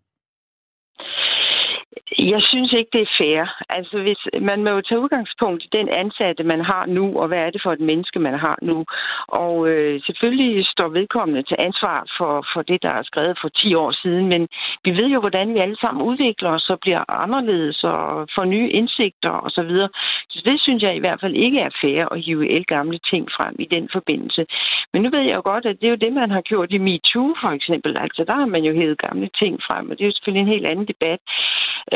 [2.18, 3.62] Jeg synes ikke, det er fair.
[3.68, 7.38] Altså, hvis, man må jo tage udgangspunkt i den ansatte, man har nu, og hvad
[7.38, 8.84] er det for et menneske, man har nu.
[9.28, 13.74] Og øh, selvfølgelig står vedkommende til ansvar for, for det, der er skrevet for 10
[13.74, 14.48] år siden, men
[14.84, 18.70] vi ved jo, hvordan vi alle sammen udvikler os og bliver anderledes og får nye
[18.70, 19.50] indsigter osv.
[19.58, 19.88] Så, videre.
[20.28, 23.54] så det synes jeg i hvert fald ikke er fair at hive gamle ting frem
[23.58, 24.46] i den forbindelse.
[24.92, 26.78] Men nu ved jeg jo godt, at det er jo det, man har gjort i
[26.78, 27.96] MeToo for eksempel.
[27.96, 30.54] Altså, der har man jo hævet gamle ting frem, og det er jo selvfølgelig en
[30.54, 31.20] helt anden debat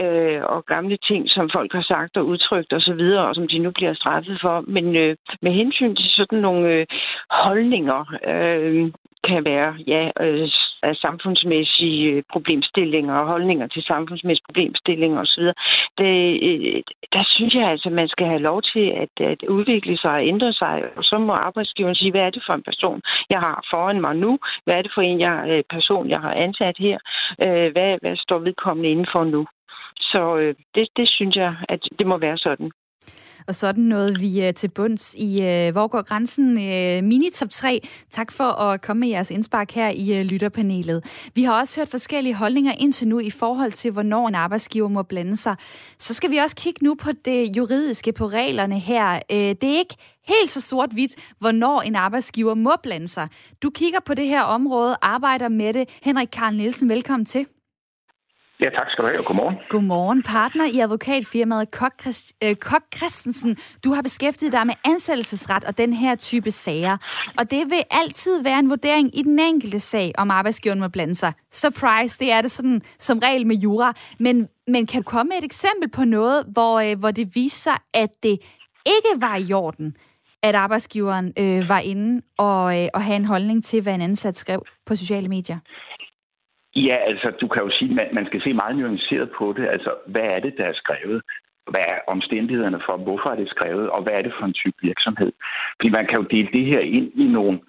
[0.03, 3.59] øh, og gamle ting, som folk har sagt og udtrykt osv., og, og som de
[3.59, 4.65] nu bliver straffet for.
[4.67, 6.87] Men øh, med hensyn til sådan nogle øh,
[7.31, 8.93] holdninger, øh,
[9.29, 10.49] kan være ja, øh,
[10.83, 15.45] af samfundsmæssige øh, problemstillinger og holdninger til samfundsmæssige problemstillinger osv.,
[15.99, 16.15] det,
[16.49, 20.11] øh, der synes jeg altså, at man skal have lov til at, at udvikle sig
[20.11, 23.01] og ændre sig, og så må arbejdsgiveren sige, hvad er det for en person,
[23.31, 24.39] jeg har foran mig nu?
[24.65, 26.99] Hvad er det for en jeg, øh, person, jeg har ansat her?
[27.43, 29.47] Øh, hvad, hvad står vedkommende inden for nu?
[29.97, 32.71] Så øh, det, det synes jeg, at det må være sådan.
[33.47, 36.49] Og sådan noget vi øh, til bunds i øh, Hvor går grænsen?
[36.51, 37.81] Øh, mini top 3.
[38.11, 41.31] Tak for at komme med jeres indspark her i øh, lytterpanelet.
[41.35, 45.03] Vi har også hørt forskellige holdninger indtil nu i forhold til, hvornår en arbejdsgiver må
[45.03, 45.57] blande sig.
[45.99, 49.15] Så skal vi også kigge nu på det juridiske, på reglerne her.
[49.15, 49.97] Øh, det er ikke
[50.29, 53.29] helt så sort-hvidt, hvornår en arbejdsgiver må blande sig.
[53.63, 55.89] Du kigger på det her område, arbejder med det.
[56.03, 57.47] Henrik Karl Nielsen, velkommen til.
[58.61, 59.57] Ja, tak skal du have, og godmorgen.
[59.69, 60.23] Godmorgen.
[60.23, 63.57] Partner i advokatfirmaet Kok, Christ, øh, Kok Christensen.
[63.85, 66.97] Du har beskæftiget dig med ansættelsesret og den her type sager.
[67.38, 71.15] Og det vil altid være en vurdering i den enkelte sag, om arbejdsgiveren må blande
[71.15, 71.33] sig.
[71.53, 73.93] Surprise, det er det sådan som regel med jura.
[74.19, 77.62] Men, men kan du komme med et eksempel på noget, hvor, øh, hvor det viser
[77.62, 78.38] sig, at det
[78.87, 79.97] ikke var i orden,
[80.43, 84.37] at arbejdsgiveren øh, var inde og, øh, og have en holdning til, hvad en ansat
[84.37, 85.59] skrev på sociale medier?
[86.77, 89.69] Ja, altså, du kan jo sige, at man, man skal se meget nuanceret på det.
[89.69, 91.23] Altså, hvad er det, der er skrevet?
[91.71, 94.77] Hvad er omstændighederne for, hvorfor er det skrevet, og hvad er det for en type
[94.83, 95.33] virksomhed?
[95.77, 97.61] Fordi man kan jo dele det her ind i nogle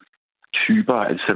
[0.53, 0.93] typer.
[0.93, 1.31] Altså,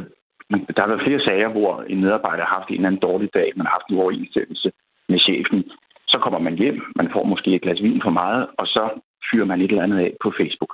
[0.49, 3.53] der har været flere sager, hvor en medarbejder har haft en eller anden dårlig dag,
[3.55, 4.71] man har haft en uoverensstemmelse
[5.09, 5.71] med chefen.
[6.07, 8.89] Så kommer man hjem, man får måske et glas vin for meget, og så
[9.31, 10.73] fyrer man et eller andet af på Facebook.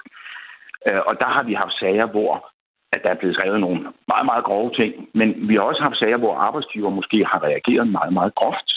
[0.87, 2.52] Øh, og der har vi haft sager, hvor
[2.93, 4.91] at der er blevet skrevet nogle meget, meget grove ting.
[5.13, 8.69] Men vi har også haft sager, hvor arbejdsgiver måske har reageret meget, meget groft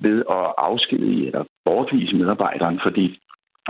[0.00, 3.20] ved at afskedige eller bortvise medarbejderen, fordi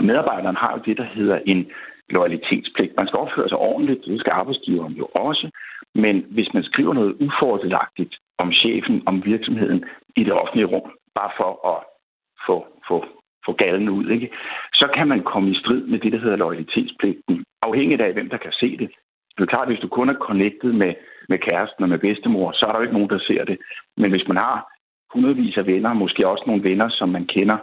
[0.02, 1.70] medarbejderen har jo det, der hedder en
[2.11, 2.96] loyalitetspligt.
[2.96, 5.50] Man skal opføre sig ordentligt, det skal arbejdsgiveren jo også.
[5.94, 9.85] Men hvis man skriver noget ufordelagtigt om chefen, om virksomheden
[10.16, 11.78] i det offentlige rum, bare for at
[12.46, 13.04] få, få,
[13.46, 14.30] få galen ud, ikke?
[14.74, 18.37] så kan man komme i strid med det, der hedder loyalitetspligten, afhængigt af, hvem der
[18.37, 18.90] kan se det.
[19.34, 20.94] Det er klart, at hvis du kun er connected med,
[21.28, 23.58] med kæresten og med bedstemor, så er der jo ikke nogen, der ser det.
[23.96, 24.56] Men hvis man har
[25.12, 27.58] hundredvis af venner, måske også nogle venner, som man kender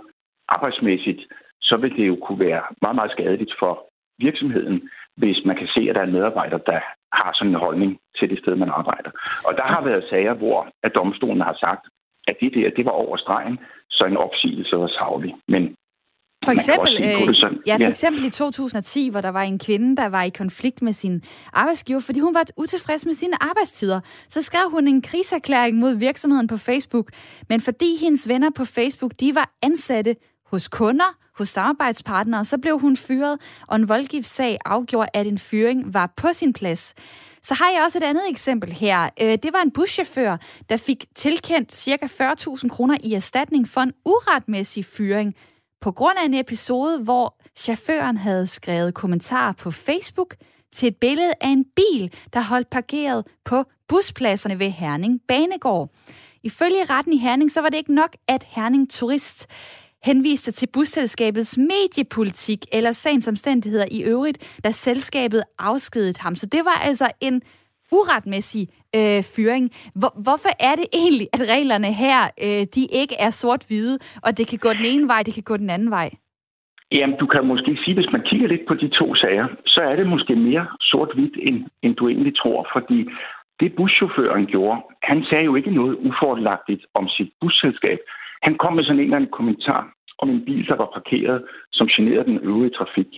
[0.48, 1.22] arbejdsmæssigt,
[1.62, 3.74] så vil det jo kunne være meget, meget skadeligt for
[4.20, 6.80] virksomheden, hvis man kan se, at der er en medarbejder, der
[7.14, 9.12] har sådan en holdning til det sted, man arbejder.
[9.48, 11.84] Og der har været sager, hvor at domstolen har sagt,
[12.28, 15.36] at det der, det var over stregen, så en opsigelse var savlig.
[15.48, 15.76] Men
[16.46, 17.36] for eksempel, øh,
[17.68, 20.94] ja, for eksempel i 2010, hvor der var en kvinde, der var i konflikt med
[20.94, 21.24] sin
[21.54, 24.00] arbejdsgiver, fordi hun var utilfreds med sine arbejdstider.
[24.28, 27.10] Så skrev hun en kriserklæring mod virksomheden på Facebook.
[27.50, 32.80] Men fordi hendes venner på Facebook, de var ansatte hos kunder, hos samarbejdspartnere, så blev
[32.80, 36.94] hun fyret, og en voldgiftssag afgjorde, at en fyring var på sin plads.
[37.44, 39.10] Så har jeg også et andet eksempel her.
[39.22, 40.38] Øh, det var en buschauffør,
[40.70, 42.06] der fik tilkendt ca.
[42.06, 45.36] 40.000 kroner i erstatning for en uretmæssig fyring
[45.82, 50.36] på grund af en episode, hvor chaufføren havde skrevet kommentarer på Facebook
[50.74, 55.90] til et billede af en bil, der holdt parkeret på buspladserne ved Herning Banegård.
[56.44, 59.48] Ifølge retten i Herning, så var det ikke nok, at Herning Turist
[60.04, 66.36] henviste til busselskabets mediepolitik eller sagens omstændigheder i øvrigt, da selskabet afskedede ham.
[66.36, 67.42] Så det var altså en
[67.92, 69.66] uretmæssig øh, fyring.
[70.00, 74.46] Hvor, hvorfor er det egentlig, at reglerne her, øh, de ikke er sort-hvide, og det
[74.52, 76.10] kan gå den ene vej, det kan gå den anden vej?
[76.98, 79.96] Jamen, du kan måske sige, hvis man kigger lidt på de to sager, så er
[79.96, 83.00] det måske mere sort-hvidt, end, end du egentlig tror, fordi
[83.60, 88.00] det buschaufføren gjorde, han sagde jo ikke noget ufordelagtigt om sit busselskab.
[88.42, 89.82] Han kom med sådan en eller anden kommentar
[90.22, 93.12] om en bil, der var parkeret, som generede den øvrige trafik.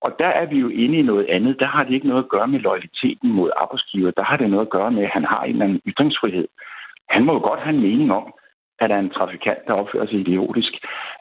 [0.00, 1.60] Og der er vi jo inde i noget andet.
[1.60, 4.10] Der har det ikke noget at gøre med loyaliteten mod arbejdsgiver.
[4.10, 6.48] Der har det noget at gøre med, at han har en eller anden ytringsfrihed.
[7.08, 8.34] Han må jo godt have en mening om,
[8.78, 10.72] at der er en trafikant, der opfører sig idiotisk.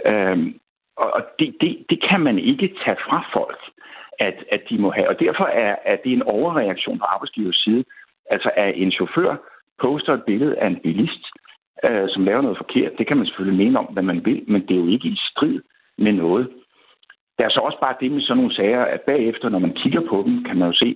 [0.05, 0.59] Øhm,
[0.97, 3.59] og det, det, det kan man ikke tage fra folk,
[4.19, 5.09] at, at de må have.
[5.09, 7.83] Og derfor er, at det er en overreaktion på arbejdsgivers side.
[8.29, 9.35] Altså at en chauffør
[9.81, 11.23] poster et billede af en bilist,
[11.83, 12.97] øh, som laver noget forkert.
[12.97, 15.19] Det kan man selvfølgelig mene om, hvad man vil, men det er jo ikke i
[15.31, 15.61] strid
[15.97, 16.49] med noget.
[17.37, 20.01] Der er så også bare det med sådan nogle sager, at bagefter, når man kigger
[20.09, 20.89] på dem, kan man jo se,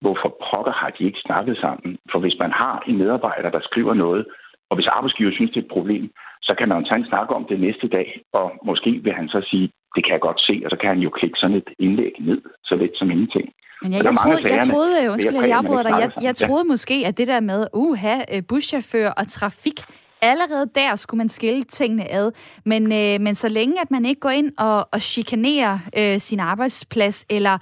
[0.00, 1.98] hvorfor pokker har de ikke snakket sammen.
[2.12, 4.26] For hvis man har en medarbejder, der skriver noget,
[4.70, 6.10] og hvis arbejdsgiver synes, det er et problem,
[6.42, 9.28] så kan man jo tage en snak om det næste dag, og måske vil han
[9.28, 11.70] så sige, det kan jeg godt se, og så kan han jo klikke sådan et
[11.78, 13.48] indlæg ned, så lidt som ingenting.
[13.82, 16.72] Men ja, jeg, troede, jeg troede, undskyld, jeg, jeg, jeg, jeg, troede ja.
[16.72, 19.78] måske, at det der med, uha, øh, buschauffør og trafik,
[20.22, 22.32] allerede der skulle man skille tingene ad.
[22.64, 26.40] Men, øh, men så længe, at man ikke går ind og, og chikanerer øh, sin
[26.40, 27.58] arbejdsplads, eller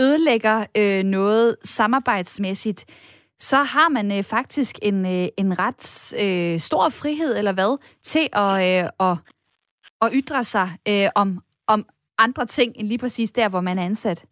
[0.00, 2.84] ødelægger øh, noget samarbejdsmæssigt,
[3.38, 8.28] så har man øh, faktisk en, øh, en ret øh, stor frihed, eller hvad, til
[8.32, 9.16] at, øh, at,
[10.02, 11.28] at ytre sig øh, om,
[11.68, 11.84] om
[12.18, 14.24] andre ting, end lige præcis der, hvor man er ansat.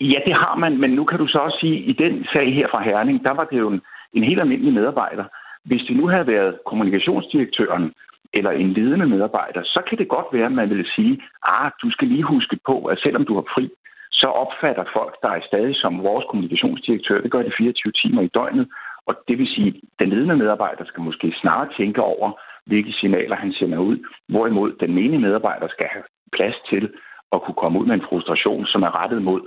[0.00, 2.54] Ja, det har man, men nu kan du så også sige, at i den sag
[2.54, 3.80] her fra Herning, der var det jo en,
[4.12, 5.24] en helt almindelig medarbejder.
[5.64, 7.92] Hvis det nu havde været kommunikationsdirektøren
[8.32, 11.90] eller en ledende medarbejder, så kan det godt være, at man ville sige, ah, du
[11.90, 13.70] skal lige huske på, at selvom du har fri,
[14.12, 17.20] så opfatter folk dig stadig som vores kommunikationsdirektør.
[17.20, 18.68] Det gør de 24 timer i døgnet.
[19.06, 23.36] Og det vil sige, at den ledende medarbejder skal måske snart tænke over, hvilke signaler
[23.36, 26.92] han sender ud, hvorimod den menige medarbejder skal have plads til
[27.32, 29.40] at kunne komme ud med en frustration, som er rettet mod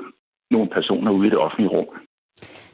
[0.52, 1.88] nogle personer ude i det offentlige rum.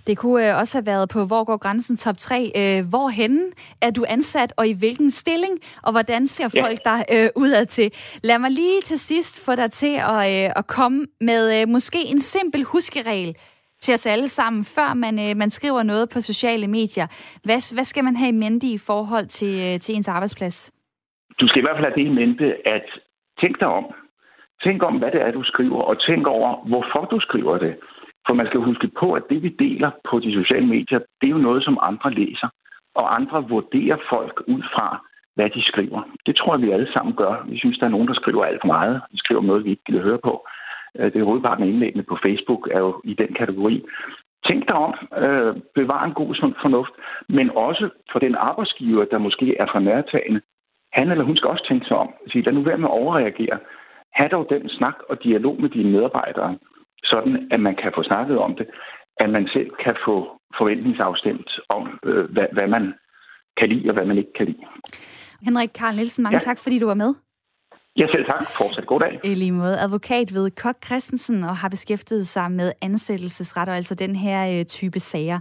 [0.07, 2.51] Det kunne øh, også have været på Hvor går grænsen top 3.
[2.61, 3.43] Øh, hvorhenne
[3.81, 6.89] er du ansat, og i hvilken stilling, og hvordan ser folk ja.
[6.91, 7.87] dig øh, udad til?
[8.23, 11.99] Lad mig lige til sidst få dig til at, øh, at komme med øh, måske
[12.13, 13.35] en simpel huskeregel
[13.81, 17.07] til os alle sammen, før man, øh, man skriver noget på sociale medier.
[17.43, 20.71] Hvad, hvad skal man have i mente i forhold til, øh, til ens arbejdsplads?
[21.39, 22.85] Du skal i hvert fald have det i mente, at
[23.41, 23.85] tænk dig om.
[24.63, 27.73] Tænk om, hvad det er, du skriver, og tænk over, hvorfor du skriver det.
[28.29, 31.35] For man skal huske på, at det vi deler på de sociale medier, det er
[31.37, 32.49] jo noget, som andre læser.
[32.95, 34.87] Og andre vurderer folk ud fra,
[35.35, 36.01] hvad de skriver.
[36.25, 37.45] Det tror jeg, vi alle sammen gør.
[37.49, 39.01] Vi synes, der er nogen, der skriver alt for meget.
[39.11, 40.47] De skriver noget, vi ikke gider høre på.
[40.97, 43.85] Øh, det er hovedparten af indlæggene på Facebook er jo i den kategori.
[44.47, 46.93] Tænk dig om, øh, bevar en god sund fornuft,
[47.29, 50.41] men også for den arbejdsgiver, der måske er fra nærtagende.
[50.93, 52.09] Han eller hun skal også tænke sig om.
[52.31, 53.59] Sige, lad nu være med at overreagere.
[54.13, 56.57] Ha' dog den snak og dialog med dine medarbejdere
[57.03, 58.67] sådan at man kan få snakket om det,
[59.17, 60.15] at man selv kan få
[60.57, 62.93] forventningsafstemt om, øh, hvad, hvad man
[63.57, 64.63] kan lide og hvad man ikke kan lide.
[65.41, 66.39] Henrik Karl Nielsen, mange ja.
[66.39, 67.13] tak, fordi du var med.
[67.95, 68.43] Ja, selv tak.
[68.57, 69.19] Fortsat god dag.
[69.23, 69.79] I lige måde.
[69.79, 74.65] Advokat ved Kok Christensen og har beskæftiget sig med ansættelsesret og altså den her øh,
[74.65, 75.39] type sager.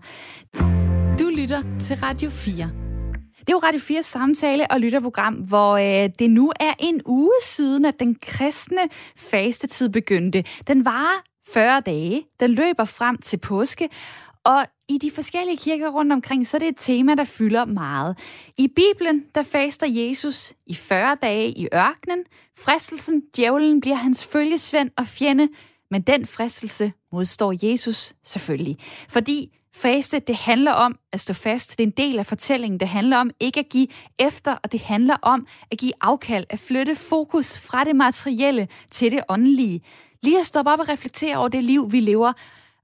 [1.21, 2.89] Du lytter til Radio 4.
[3.41, 7.39] Det er jo Radio 4 samtale og lytterprogram, hvor øh, det nu er en uge
[7.41, 8.85] siden, at den kristne
[9.31, 10.45] fastetid begyndte.
[10.69, 11.19] Den varer
[11.55, 12.27] 40 dage.
[12.41, 13.89] der løber frem til påske.
[14.45, 18.19] Og i de forskellige kirker rundt omkring, så er det et tema, der fylder meget.
[18.59, 22.25] I Bibelen, der faster Jesus i 40 dage i ørkenen.
[22.59, 25.49] Fristelsen, djævlen, bliver hans følgesvend og fjende.
[25.91, 28.77] Men den fristelse modstår Jesus selvfølgelig.
[29.09, 31.79] Fordi Faste, det handler om at stå fast.
[31.79, 32.81] Det er en del af fortællingen.
[32.81, 33.87] Det handler om ikke at give
[34.19, 39.13] efter, og det handler om at give afkald, at flytte fokus fra det materielle til
[39.13, 39.81] det åndelige.
[40.23, 42.33] Lige at stoppe op og reflektere over det liv, vi lever,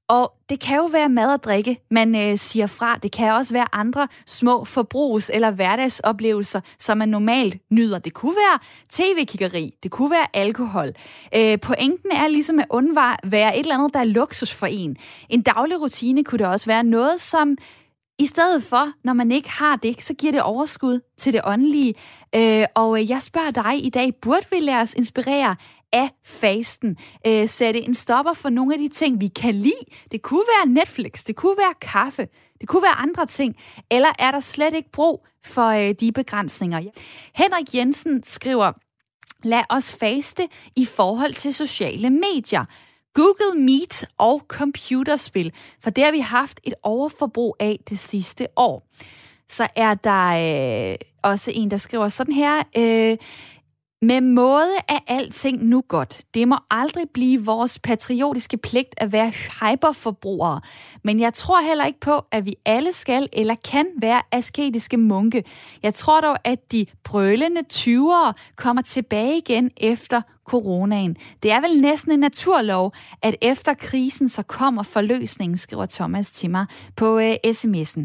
[0.08, 2.96] og det kan jo være mad og drikke, man øh, siger fra.
[2.96, 7.98] Det kan også være andre små forbrugs- eller hverdagsoplevelser, som man normalt nyder.
[7.98, 8.58] Det kunne være
[8.90, 10.92] tv-kiggeri, det kunne være alkohol.
[11.36, 14.96] Øh, pointen er ligesom at undvære et eller andet, der er luksus for en.
[15.28, 17.56] En daglig rutine kunne det også være noget, som
[18.18, 21.94] i stedet for, når man ikke har det, så giver det overskud til det åndelige.
[22.34, 25.56] Øh, og jeg spørger dig i dag, burde vi lade os inspirere
[25.94, 26.96] af fasten.
[27.26, 29.84] Øh, sætte en stopper for nogle af de ting, vi kan lide.
[30.12, 32.28] Det kunne være Netflix, det kunne være kaffe,
[32.60, 33.56] det kunne være andre ting.
[33.90, 36.82] Eller er der slet ikke brug for øh, de begrænsninger?
[37.34, 38.72] Henrik Jensen skriver,
[39.42, 42.64] lad os faste i forhold til sociale medier.
[43.14, 48.88] Google Meet og computerspil, for det har vi haft et overforbrug af det sidste år.
[49.48, 53.16] Så er der øh, også en, der skriver sådan her, øh,
[54.04, 56.20] med måde er alting nu godt.
[56.34, 60.60] Det må aldrig blive vores patriotiske pligt at være hyperforbrugere.
[61.02, 65.44] Men jeg tror heller ikke på, at vi alle skal eller kan være asketiske munke.
[65.82, 71.16] Jeg tror dog, at de brølende 20'ere kommer tilbage igen efter coronaen.
[71.42, 76.50] Det er vel næsten en naturlov, at efter krisen så kommer forløsningen, skriver Thomas til
[76.50, 78.04] mig på øh, sms'en.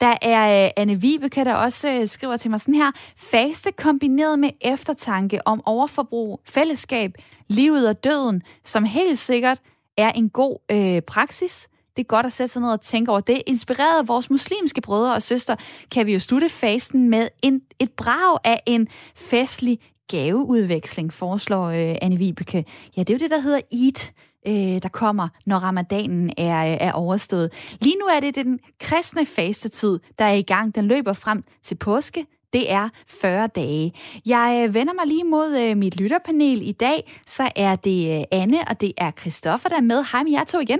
[0.00, 4.38] Der er øh, Anne Vibeke, der også øh, skriver til mig sådan her, faste kombineret
[4.38, 7.12] med eftertanke om overforbrug, fællesskab,
[7.48, 9.58] livet og døden, som helt sikkert
[9.96, 11.68] er en god øh, praksis.
[11.96, 13.42] det er godt at sætte sig ned og tænke over det.
[13.46, 15.56] Inspireret af vores muslimske brødre og søstre,
[15.90, 21.96] kan vi jo slutte fasten med en, et brag af en festlig gaveudveksling, foreslår øh,
[22.02, 22.64] Anne Vibeke.
[22.96, 24.12] Ja, det er jo det, der hedder Eid
[24.46, 27.52] øh, der kommer, når ramadanen er, øh, er overstået.
[27.80, 30.74] Lige nu er det den kristne fastetid, der er i gang.
[30.74, 32.26] Den løber frem til påske.
[32.52, 33.92] Det er 40 dage.
[34.26, 37.20] Jeg øh, vender mig lige mod øh, mit lytterpanel i dag.
[37.26, 40.04] Så er det øh, Anne, og det er Christoffer, der er med.
[40.12, 40.78] Hej med jer to igen.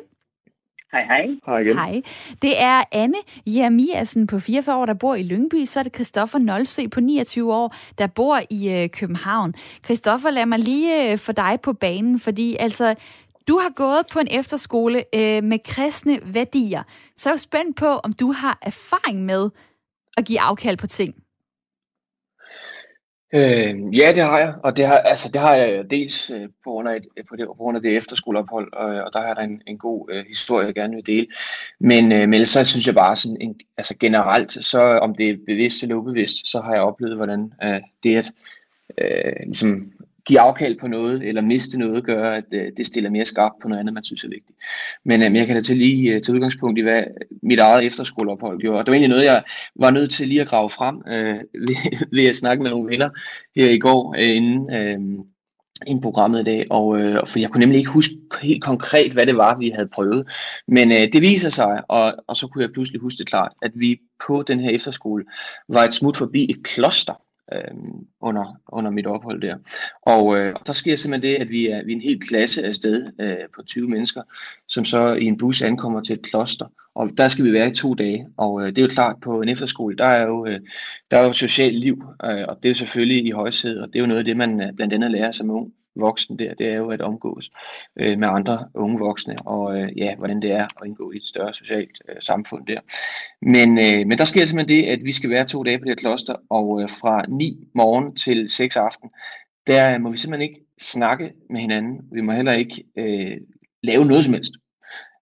[0.92, 1.26] Hej, hej.
[1.46, 1.76] Hej igen.
[1.76, 2.02] Hej.
[2.42, 5.64] Det er Anne Jeremiasen på 44 år, der bor i Lyngby.
[5.64, 9.54] Så er det Christoffer Nolsø på 29 år, der bor i øh, København.
[9.84, 12.94] Christoffer, lad mig lige øh, få dig på banen, fordi altså,
[13.48, 16.82] du har gået på en efterskole øh, med kristne værdier.
[17.16, 19.50] Så er jeg spændt på, om du har erfaring med
[20.16, 21.14] at give afkald på ting.
[23.34, 26.70] Øh, ja, det har jeg, og det har, altså, det har jeg dels øh, på,
[26.70, 29.62] grund af, på, det, på grund af det efterskoleophold, og, og der har der en,
[29.66, 31.26] en god øh, historie, jeg gerne vil dele.
[31.80, 35.36] Men, øh, men så synes jeg bare sådan, en, altså generelt, så om det er
[35.46, 38.32] bevidst eller ubevidst, så har jeg oplevet, hvordan øh, det at
[38.98, 39.92] øh, ligesom
[40.26, 43.68] give afkald på noget, eller miste noget, gør, at øh, det stiller mere skarpt på
[43.68, 44.58] noget andet, man synes er vigtigt.
[45.04, 47.04] Men øh, jeg kan da til lige øh, til udgangspunkt i, hvad
[47.42, 48.78] mit eget efterskoleophold gjorde.
[48.78, 49.42] Og det var egentlig noget, jeg
[49.76, 51.76] var nødt til lige at grave frem øh, ved,
[52.16, 53.10] ved at snakke med nogle venner
[53.56, 54.98] her i går, øh, inden, øh,
[55.86, 59.26] inden programmet i dag, og øh, for jeg kunne nemlig ikke huske helt konkret, hvad
[59.26, 60.28] det var, vi havde prøvet.
[60.68, 63.70] Men øh, det viser sig, og, og så kunne jeg pludselig huske det klart, at
[63.74, 65.24] vi på den her efterskole
[65.68, 67.14] var et smut forbi et kloster,
[67.52, 67.74] øh,
[68.20, 69.56] under, under mit ophold der.
[70.02, 72.74] Og øh, der sker simpelthen det, at vi er, vi er en hel klasse af
[72.74, 74.22] sted øh, på 20 mennesker,
[74.68, 76.66] som så i en bus ankommer til et kloster.
[76.94, 78.26] Og der skal vi være i to dage.
[78.36, 80.60] Og øh, det er jo klart, på en efterskole, der er jo, øh,
[81.10, 83.96] der er jo socialt liv, øh, og det er jo selvfølgelig i højsædet, og det
[83.96, 86.66] er jo noget af det, man øh, blandt andet lærer som ung voksen der, det
[86.66, 87.50] er jo at omgås
[87.96, 91.24] øh, med andre unge voksne, og øh, ja, hvordan det er at indgå i et
[91.24, 92.80] større socialt øh, samfund der.
[93.42, 95.90] Men, øh, men der sker simpelthen det, at vi skal være to dage på det
[95.90, 99.10] her kloster, og øh, fra 9 morgen til 6 aften,
[99.66, 102.00] der må vi simpelthen ikke snakke med hinanden.
[102.12, 103.36] Vi må heller ikke øh,
[103.82, 104.52] lave noget som helst.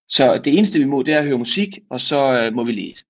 [0.09, 2.73] Så det eneste vi må, det er at høre musik, og så øh, må vi
[2.73, 3.05] læse.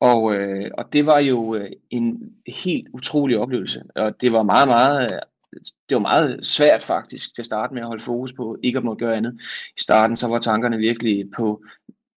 [0.00, 4.68] Og, øh, og det var jo øh, en helt utrolig oplevelse, og det var meget,
[4.68, 5.20] meget
[5.88, 8.84] det var meget svært faktisk til at starte med at holde fokus på ikke at
[8.84, 9.40] måtte gøre andet.
[9.78, 11.62] I starten så var tankerne virkelig på,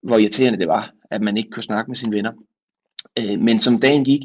[0.04, 2.32] hvor irriterende det var, at man ikke kunne snakke med sine venner.
[3.20, 4.22] Øh, men som dagen gik,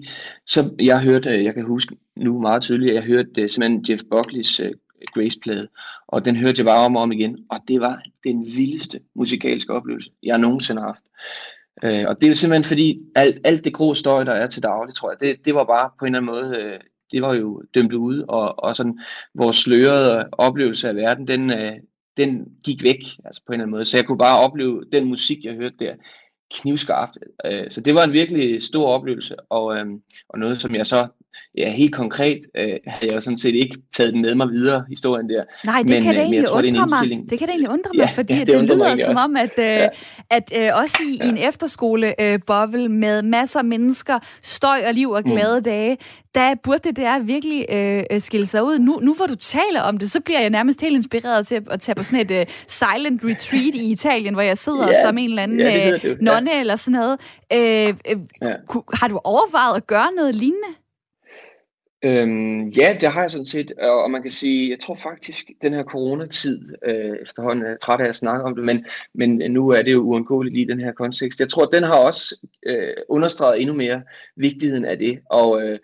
[0.46, 4.02] så jeg hørte, øh, jeg kan huske nu meget tydeligt, jeg hørte øh, simpelthen Jeff
[4.10, 4.72] Buckleys øh,
[5.14, 5.68] Grace-plade,
[6.06, 9.72] og den hørte jeg bare om og om igen, og det var den vildeste musikalske
[9.72, 11.02] oplevelse, jeg nogensinde har haft.
[12.08, 15.10] og det er simpelthen fordi, alt, alt det grå støj, der er til daglig, tror
[15.10, 16.78] jeg, det, det var bare på en eller anden måde
[17.12, 19.00] det var jo dømt ud, og, og sådan
[19.34, 21.72] vores slørede oplevelse af verden, den, øh,
[22.16, 23.84] den gik væk altså på en eller anden måde.
[23.84, 25.94] Så jeg kunne bare opleve den musik, jeg hørte der,
[26.54, 27.18] knivskarpt.
[27.46, 29.86] Øh, så det var en virkelig stor oplevelse, og, øh,
[30.28, 31.08] og noget, som jeg så
[31.56, 35.28] ja, helt konkret øh, havde jeg sådan set ikke taget den med mig videre, historien
[35.28, 35.44] der.
[35.64, 37.30] Nej, det men, kan det øh, egentlig tror, undre det mig.
[37.30, 39.24] Det kan det egentlig undre mig, ja, fordi ja, det, det, lyder som også.
[39.24, 39.88] om, at, øh, ja.
[40.30, 41.26] at øh, også i, ja.
[41.26, 45.62] i en efterskole-boble øh, med masser af mennesker, støj og liv og glade mm.
[45.62, 45.98] dage,
[46.34, 48.78] der burde det der virkelig øh, skille sig ud.
[48.78, 51.62] Nu, nu hvor du taler om det, så bliver jeg nærmest helt inspireret til at,
[51.70, 55.02] at tage på sådan et uh, silent retreat i Italien, hvor jeg sidder ja.
[55.02, 56.60] som en eller anden ja, øh, nonne ja.
[56.60, 57.20] eller sådan noget.
[57.52, 58.54] Øh, øh, ja.
[58.94, 60.68] Har du overvejet at gøre noget lignende?
[62.02, 65.74] Øhm, ja, det har jeg sådan set, og man kan sige, jeg tror faktisk, den
[65.74, 69.68] her coronatid, øh, efterhånden er jeg træt af at snakke om det, men, men nu
[69.68, 71.40] er det jo uundgåeligt lige i den her kontekst.
[71.40, 74.02] Jeg tror, den har også øh, understreget endnu mere
[74.36, 75.78] vigtigheden af det, og øh,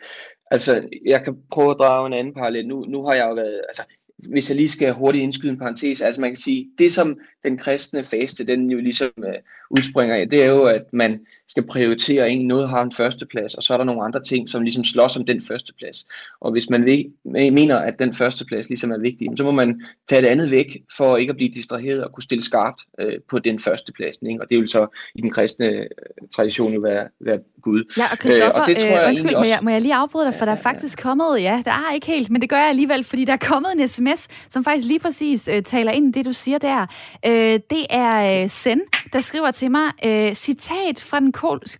[0.50, 2.66] altså, jeg kan prøve at drage en anden parallel.
[2.66, 3.83] Nu, nu har jeg jo været, altså,
[4.18, 7.59] hvis jeg lige skal hurtigt indskyde en parentes, altså man kan sige, det som den
[7.59, 9.33] kristne faste, den jo ligesom uh,
[9.70, 13.62] udspringer af, det er jo, at man skal prioritere en, noget har en førsteplads, og
[13.62, 16.07] så er der nogle andre ting, som ligesom slås om den førsteplads.
[16.40, 17.04] Og hvis man ved,
[17.50, 21.16] mener, at den førsteplads ligesom er vigtig, så må man tage det andet væk, for
[21.16, 24.16] ikke at blive distraheret og kunne stille skarpt uh, på den førsteplads.
[24.30, 24.42] Ikke?
[24.42, 25.88] Og det vil så i den kristne
[26.35, 27.92] tradition jo være, være Gud.
[27.98, 29.48] Ja, og Christoffer, øh, og det tror jeg øh, undskyld, også...
[29.48, 31.94] må, jeg, må jeg lige afbryde dig, for der er faktisk kommet, ja, der er
[31.94, 34.88] ikke helt, men det gør jeg alligevel, fordi der er kommet en sms, som faktisk
[34.88, 36.87] lige præcis øh, taler ind i det, du siger der.
[37.26, 38.81] Øh, Øh, det er øh, Sen,
[39.12, 41.33] der skriver til mig, øh, citat fra den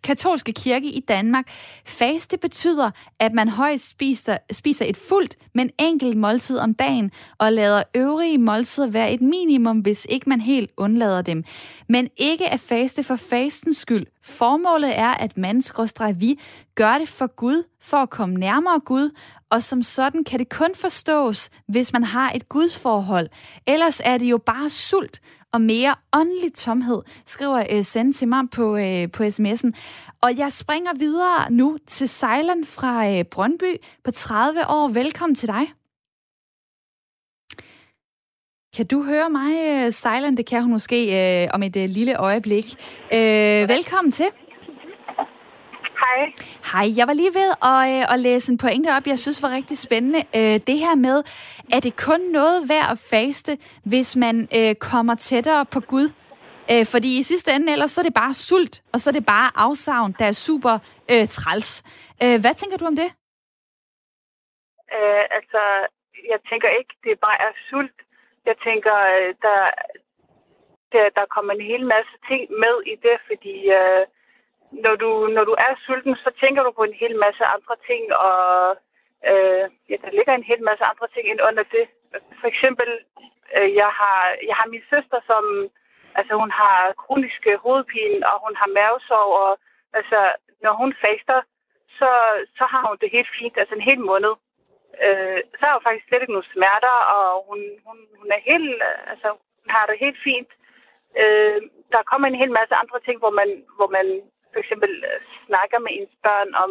[0.03, 1.45] katolske kirke i Danmark.
[1.85, 2.91] Faste betyder,
[3.21, 8.39] at man højst spiser, spiser et fuldt, men enkelt måltid om dagen, og lader øvrige
[8.39, 11.45] måltider være et minimum, hvis ikke man helt undlader dem.
[11.89, 15.63] Men ikke at faste for fastens skyld, Formålet er, at man,
[16.17, 16.41] vi,
[16.75, 19.11] gør det for Gud, for at komme nærmere Gud,
[19.51, 23.29] og som sådan kan det kun forstås, hvis man har et gudsforhold.
[23.67, 25.21] Ellers er det jo bare sult
[25.53, 29.71] og mere åndelig tomhed, skriver uh, til mig på, øh, på sms'en.
[30.23, 34.89] Og jeg springer videre nu til Sejland fra øh, Brøndby på 30 år.
[34.89, 35.84] Velkommen til dig.
[38.77, 39.53] Kan du høre mig,
[39.95, 40.37] Sejland?
[40.37, 42.65] Det kan hun måske uh, om et uh, lille øjeblik.
[43.13, 44.29] Uh, velkommen til.
[46.03, 46.33] Hej.
[46.73, 49.51] Hej, jeg var lige ved at, øh, at læse en pointe op, jeg synes var
[49.51, 50.19] rigtig spændende.
[50.19, 51.23] Øh, det her med,
[51.73, 56.09] er det kun noget værd at faste, hvis man øh, kommer tættere på Gud?
[56.73, 59.27] Øh, fordi i sidste ende, ellers så er det bare sult, og så er det
[59.27, 60.75] bare afsavn, der er super
[61.11, 61.83] øh, træls.
[62.23, 63.11] Øh, hvad tænker du om det?
[64.97, 65.61] Øh, altså,
[66.33, 68.04] jeg tænker ikke, det bare er sult.
[68.49, 69.61] Jeg tænker, øh, der,
[70.93, 74.05] der, der kommer en hel masse ting med i det, fordi øh,
[74.85, 78.03] når du, når du er sulten, så tænker du på en hel masse andre ting,
[78.27, 78.41] og
[79.31, 81.87] øh, ja, der ligger en hel masse andre ting ind under det.
[82.41, 82.89] For eksempel,
[83.57, 84.19] øh, jeg, har,
[84.49, 85.45] jeg har min søster, som
[86.15, 89.59] altså, hun har kroniske hovedpine, og hun har mavesår, og
[89.99, 90.21] altså,
[90.63, 91.41] når hun faster,
[91.99, 92.11] så,
[92.59, 94.35] så har hun det helt fint, altså en hel måned.
[95.07, 98.83] Øh, så har hun faktisk slet ikke nogen smerter, og hun, hun, hun er helt,
[99.13, 99.29] altså,
[99.61, 100.51] hun har det helt fint.
[101.23, 101.61] Øh,
[101.95, 104.07] der kommer en hel masse andre ting, hvor man, hvor man
[104.53, 106.71] for eksempel øh, snakker med ens børn om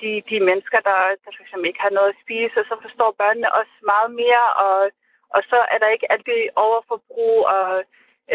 [0.00, 3.18] de, de mennesker, der, der for eksempel ikke har noget at spise, og så forstår
[3.22, 4.78] børnene også meget mere, og,
[5.36, 7.84] og så er der ikke alt det overforbrug, og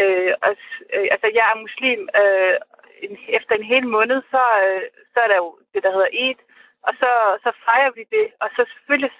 [0.02, 0.52] øh, og,
[0.94, 2.56] øh, altså jeg er muslim, øh,
[3.04, 6.40] en, efter en hel måned, så, øh, så er der jo det, der hedder Eid,
[6.86, 7.10] og så,
[7.44, 9.12] så fejrer vi det, og så selvfølgelig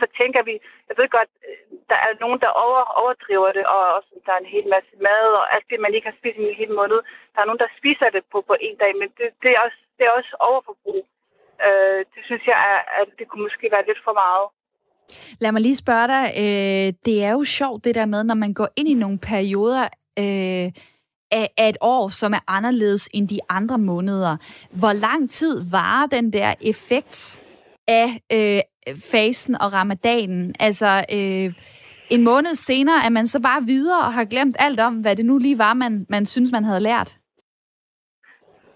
[0.00, 0.54] så tænker vi,
[0.88, 1.58] jeg ved godt, øh,
[1.90, 5.26] der er nogen, der over, overdriver det, og også, der er en hel masse mad,
[5.40, 6.98] og alt det, man ikke har spist i en hel måned.
[7.32, 9.80] Der er nogen, der spiser det på, på en dag, men det, det, er, også,
[9.96, 11.02] det er også overforbrug.
[11.66, 14.46] Øh, det synes jeg, er, at det kunne måske være lidt for meget.
[15.42, 18.52] Lad mig lige spørge dig, øh, det er jo sjovt det der med, når man
[18.54, 19.86] går ind i nogle perioder
[20.22, 20.66] øh,
[21.32, 24.36] af, af et år, som er anderledes end de andre måneder.
[24.80, 27.40] Hvor lang tid varer den der effekt
[27.88, 28.60] af øh,
[29.12, 30.54] fasen og ramadanen.
[30.60, 31.48] Altså, øh,
[32.14, 35.26] en måned senere er man så bare videre og har glemt alt om, hvad det
[35.26, 37.10] nu lige var, man, man synes, man havde lært.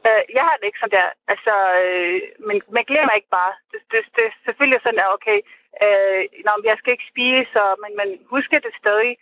[0.06, 1.08] Øh, jeg har det ikke sådan der.
[1.32, 3.54] Altså, øh, men man glemmer ikke bare.
[3.70, 5.38] Det, det, det selvfølgelig sådan, at okay,
[5.84, 9.12] øh, nå, jeg skal ikke spise, og, men man husker det stadig.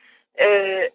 [0.45, 0.87] Øh,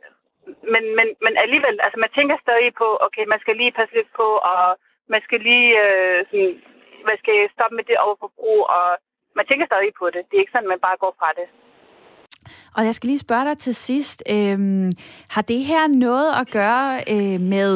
[0.73, 4.11] men, men, men alligevel, altså man tænker stadig på, okay, man skal lige passe lidt
[4.21, 4.63] på, og
[5.13, 6.53] man skal lige øh, sådan,
[7.09, 8.87] man skal stoppe med det overforbrug, og
[9.37, 10.21] man tænker stadig på det.
[10.27, 11.47] Det er ikke sådan, at man bare går fra det.
[12.75, 14.23] Og jeg skal lige spørge dig til sidst.
[14.35, 14.91] Øhm,
[15.35, 17.71] har det her noget at gøre øh, med...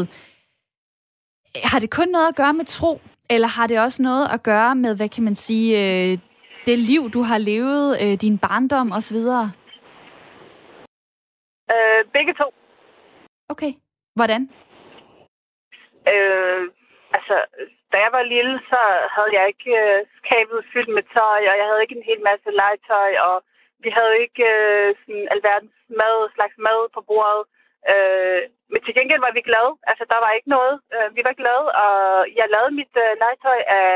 [1.72, 3.02] Har det kun noget at gøre med tro?
[3.30, 6.18] Eller har det også noget at gøre med, hvad kan man sige, øh,
[6.66, 9.18] det liv, du har levet, øh, din barndom osv.?
[11.74, 12.63] Øh, begge to.
[13.54, 13.74] Okay.
[14.18, 14.42] Hvordan?
[16.14, 16.64] Øh,
[17.18, 17.36] altså,
[17.92, 18.82] da jeg var lille, så
[19.16, 22.50] havde jeg ikke øh, skabet fyldt med tøj, og jeg havde ikke en hel masse
[22.62, 23.36] legetøj, og
[23.84, 27.44] vi havde ikke øh, sådan alverdens mad, slags mad på bordet.
[27.94, 28.42] Øh,
[28.72, 29.74] men til gengæld var vi glade.
[29.90, 30.76] Altså, der var ikke noget.
[30.96, 31.96] Øh, vi var glade, og
[32.40, 33.90] jeg lavede mit øh, legetøj af,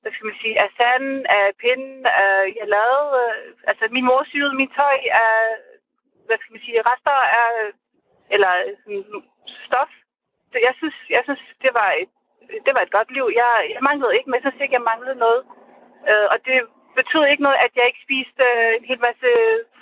[0.00, 1.06] hvad skal man sige, af sand,
[1.38, 2.00] af pinden.
[2.22, 5.38] Øh, jeg lavede, øh, altså min mor syede mit tøj af,
[6.26, 7.52] hvad skal man sige, rester af,
[8.34, 9.04] eller sådan,
[9.66, 9.92] stof.
[10.52, 12.10] Så jeg synes, jeg synes, det var et
[12.66, 13.26] det var et godt liv.
[13.42, 15.42] Jeg, jeg manglede ikke, men jeg synes ikke, jeg manglede noget.
[16.10, 16.56] Øh, og det
[16.98, 19.28] betød ikke noget, at jeg ikke spiste øh, en hel masse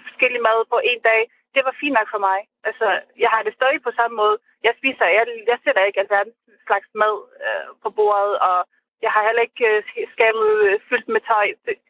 [0.07, 1.21] forskellige mad på en dag.
[1.55, 2.39] Det var fint nok for mig.
[2.69, 2.87] Altså,
[3.23, 4.37] jeg har det stadig på samme måde.
[4.67, 6.37] Jeg spiser, jeg, jeg sætter ikke alverdens
[6.67, 7.17] slags mad
[7.47, 8.59] øh, på bordet, og
[9.05, 9.83] jeg har heller ikke øh,
[10.15, 11.47] skabet øh, fyldt med tøj.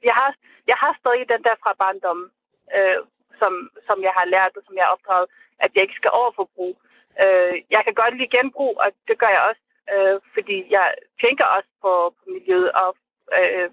[0.08, 0.30] Jeg har,
[0.70, 2.28] jeg har stadig den der fra barndommen,
[2.76, 2.98] øh,
[3.40, 3.52] som,
[3.86, 5.28] som jeg har lært, og som jeg har opdraget,
[5.64, 6.76] at jeg ikke skal overforbruge.
[7.22, 10.86] Øh, jeg kan godt lide genbrug, og det gør jeg også øh, fordi jeg
[11.24, 12.90] tænker også på, på miljøet, og
[13.38, 13.68] øh,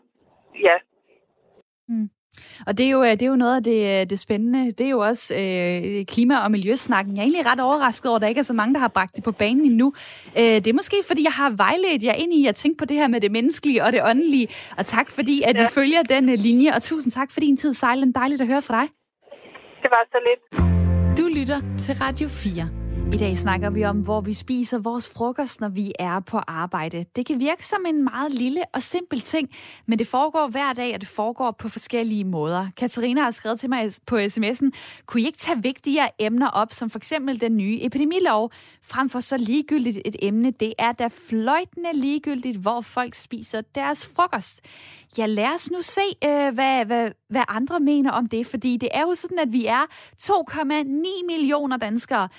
[0.67, 0.75] ja.
[1.87, 2.09] Mm.
[2.67, 4.71] Og det er, jo, øh, det er jo noget af det, øh, det spændende.
[4.71, 7.15] Det er jo også øh, klima- og miljøsnakken.
[7.15, 9.15] Jeg er egentlig ret overrasket over, at der ikke er så mange, der har bragt
[9.15, 9.93] det på banen endnu.
[10.37, 12.97] Øh, det er måske, fordi jeg har vejledt jer ind i at tænke på det
[12.97, 14.47] her med det menneskelige og det åndelige.
[14.77, 15.67] Og tak, fordi at ja.
[15.77, 16.69] følger den uh, linje.
[16.75, 18.11] Og tusind tak for din tid, Sejlen.
[18.11, 18.89] Dejligt at høre fra dig.
[19.81, 20.72] Det var så lidt.
[21.43, 22.82] Lytter til Radio 4.
[23.13, 27.05] I dag snakker vi om, hvor vi spiser vores frokost, når vi er på arbejde.
[27.15, 29.49] Det kan virke som en meget lille og simpel ting,
[29.85, 32.67] men det foregår hver dag, og det foregår på forskellige måder.
[32.77, 34.69] Katarina har skrevet til mig på sms'en,
[35.05, 38.51] kunne I ikke tage vigtigere emner op, som for eksempel den nye epidemilov,
[38.83, 40.51] frem for så ligegyldigt et emne?
[40.51, 44.61] Det er da fløjtende ligegyldigt, hvor folk spiser deres frokost.
[45.17, 48.89] Ja, lad os nu se, øh, hvad, hvad, hvad andre mener om det, fordi det
[48.93, 49.85] er jo sådan, at vi er
[50.21, 52.29] 2,9 millioner danskere,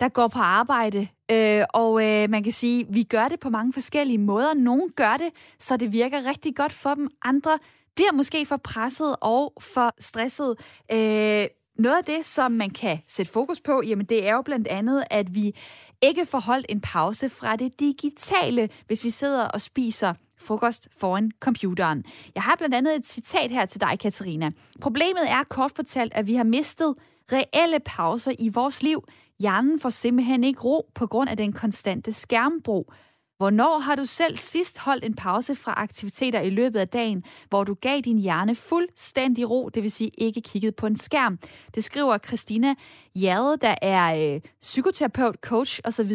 [0.00, 1.08] der går på arbejde.
[1.30, 4.54] Øh, og øh, man kan sige, vi gør det på mange forskellige måder.
[4.54, 7.08] Nogle gør det, så det virker rigtig godt for dem.
[7.22, 7.58] Andre
[7.94, 10.54] bliver måske for presset og for stresset.
[10.92, 11.46] Øh,
[11.78, 15.04] noget af det, som man kan sætte fokus på, jamen det er jo blandt andet,
[15.10, 15.54] at vi
[16.02, 21.30] ikke får holdt en pause fra det digitale, hvis vi sidder og spiser frokost foran
[21.40, 22.04] computeren.
[22.34, 24.50] Jeg har blandt andet et citat her til dig, Katarina.
[24.80, 26.94] Problemet er kort fortalt, at vi har mistet
[27.32, 29.04] reelle pauser i vores liv.
[29.40, 32.92] Hjernen får simpelthen ikke ro på grund af den konstante skærmbrug.
[33.36, 37.64] Hvornår har du selv sidst holdt en pause fra aktiviteter i løbet af dagen, hvor
[37.64, 41.38] du gav din hjerne fuldstændig ro, det vil sige ikke kigget på en skærm?
[41.74, 42.74] Det skriver Christina
[43.14, 46.10] Jade, der er øh, psykoterapeut, coach osv.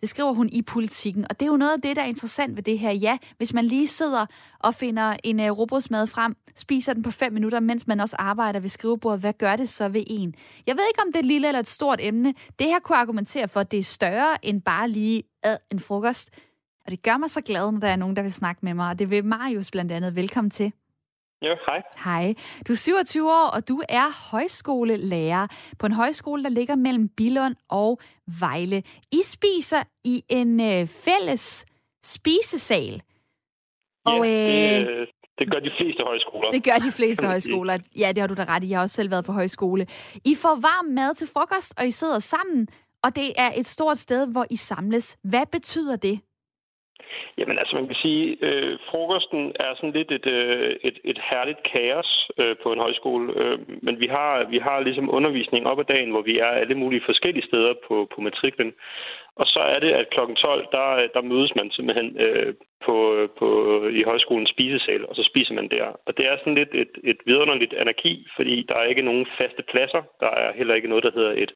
[0.00, 2.56] Det skriver hun i politikken, og det er jo noget af det, der er interessant
[2.56, 2.92] ved det her.
[2.92, 4.26] Ja, hvis man lige sidder
[4.58, 8.60] og finder en øh, robotsmad frem, spiser den på fem minutter, mens man også arbejder
[8.60, 10.34] ved skrivebordet, hvad gør det så ved en?
[10.66, 12.34] Jeg ved ikke, om det er et lille eller et stort emne.
[12.58, 16.30] Det her kunne argumentere for, at det er større end bare lige ad en frokost.
[16.84, 18.90] Og det gør mig så glad, når der er nogen, der vil snakke med mig.
[18.90, 20.16] Og det vil Marius blandt andet.
[20.16, 20.72] Velkommen til.
[21.42, 21.82] Ja, hej.
[22.04, 22.34] Hej.
[22.68, 25.46] Du er 27 år, og du er højskolelærer
[25.78, 28.00] på en højskole, der ligger mellem Billund og
[28.40, 28.82] Vejle.
[29.12, 31.64] I spiser i en øh, fælles
[32.04, 33.02] spisesal.
[34.06, 36.50] Ja, og, øh, det, det gør de fleste højskoler.
[36.50, 37.78] Det gør de fleste højskoler.
[37.96, 38.68] Ja, det har du da ret i.
[38.68, 39.86] Jeg har også selv været på højskole.
[40.24, 42.68] I får varm mad til frokost, og I sidder sammen,
[43.04, 45.18] og det er et stort sted, hvor I samles.
[45.22, 46.20] Hvad betyder det?
[47.38, 51.62] Jamen altså, man kan sige, øh, frokosten er sådan lidt et, øh, et, et herligt
[51.72, 53.26] kaos øh, på en højskole.
[53.40, 56.74] Øh, men vi har, vi har ligesom undervisning op ad dagen, hvor vi er alle
[56.74, 58.72] mulige forskellige steder på, på matriklen.
[59.40, 60.20] Og så er det, at kl.
[60.36, 62.54] 12, der, der mødes man simpelthen øh,
[62.86, 62.96] på,
[63.38, 63.48] på,
[64.00, 65.86] i højskolens spisesal, og så spiser man der.
[66.06, 69.62] Og det er sådan lidt et, et vidunderligt anarki, fordi der er ikke nogen faste
[69.70, 70.02] pladser.
[70.20, 71.52] Der er heller ikke noget, der hedder et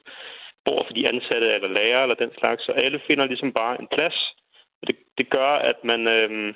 [0.65, 2.61] bord for de ansatte eller lærere eller den slags.
[2.65, 4.17] Så alle finder ligesom bare en plads,
[4.87, 6.53] det, det gør, at man, øh,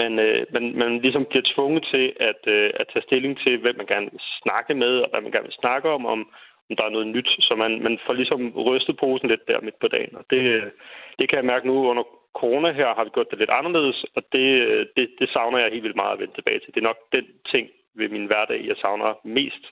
[0.00, 3.76] man, øh, man, man ligesom bliver tvunget til at, øh, at tage stilling til, hvem
[3.76, 6.20] man gerne vil snakke med, og hvad man gerne vil snakke om, om,
[6.70, 7.30] om der er noget nyt.
[7.40, 10.16] Så man, man får ligesom rystet posen lidt der midt på dagen.
[10.16, 10.42] Og det,
[11.18, 12.04] det kan jeg mærke nu under
[12.40, 15.70] corona her, har vi gjort det lidt anderledes, og det, øh, det, det savner jeg
[15.70, 16.74] helt vildt meget at vende tilbage til.
[16.74, 19.64] Det er nok den ting ved min hverdag, jeg savner mest.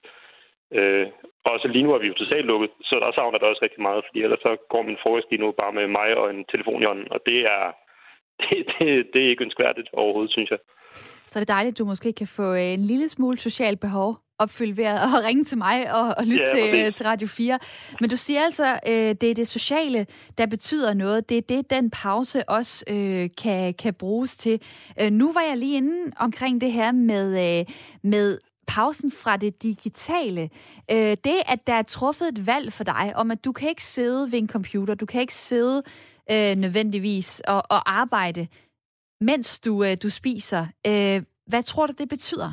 [0.79, 1.07] Øh,
[1.53, 4.05] også lige nu er vi jo totalt lukket, så der savner det også rigtig meget,
[4.07, 6.87] fordi ellers så går min frokost lige nu bare med mig og en telefon i
[6.91, 7.63] hånden, og det er,
[8.43, 10.61] det, det, det er ikke ønskværdigt overhovedet, synes jeg.
[11.31, 14.17] Så er det dejligt, at du måske kan få øh, en lille smule socialt behov
[14.39, 14.85] opfyldt ved
[15.17, 17.59] at ringe til mig og, og lytte ja, til, øh, til Radio 4.
[18.01, 20.07] Men du siger altså, øh, det er det sociale,
[20.39, 21.29] der betyder noget.
[21.29, 24.63] Det er det, den pause også øh, kan, kan bruges til.
[25.01, 27.67] Øh, nu var jeg lige inde omkring det her med, øh,
[28.03, 28.39] med
[28.75, 30.43] pausen fra det digitale.
[30.95, 33.83] Øh, det, at der er truffet et valg for dig om, at du kan ikke
[33.83, 35.77] sidde ved en computer, du kan ikke sidde
[36.33, 38.43] øh, nødvendigvis og, og arbejde,
[39.21, 40.63] mens du, øh, du spiser.
[40.91, 41.19] Øh,
[41.51, 42.51] hvad tror du, det betyder?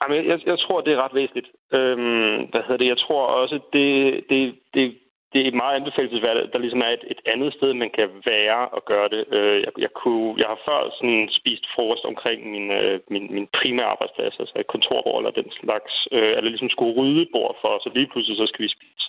[0.00, 1.48] Jamen, jeg, jeg tror, det er ret væsentligt.
[1.72, 2.88] Øhm, hvad hedder det?
[2.94, 3.88] Jeg tror også, det,
[4.30, 4.98] det, det
[5.32, 8.82] det er meget anbefalesværdigt, der ligesom er et, et andet sted, man kan være og
[8.84, 9.22] gøre det.
[9.36, 13.46] Øh, jeg, jeg, kunne, jeg har før sådan spist frokost omkring min, øh, min, min
[13.58, 17.72] primære arbejdsplads, altså et kontorbord eller den slags, øh, eller ligesom skulle rydde bord for,
[17.82, 19.06] så lige pludselig så skal vi spise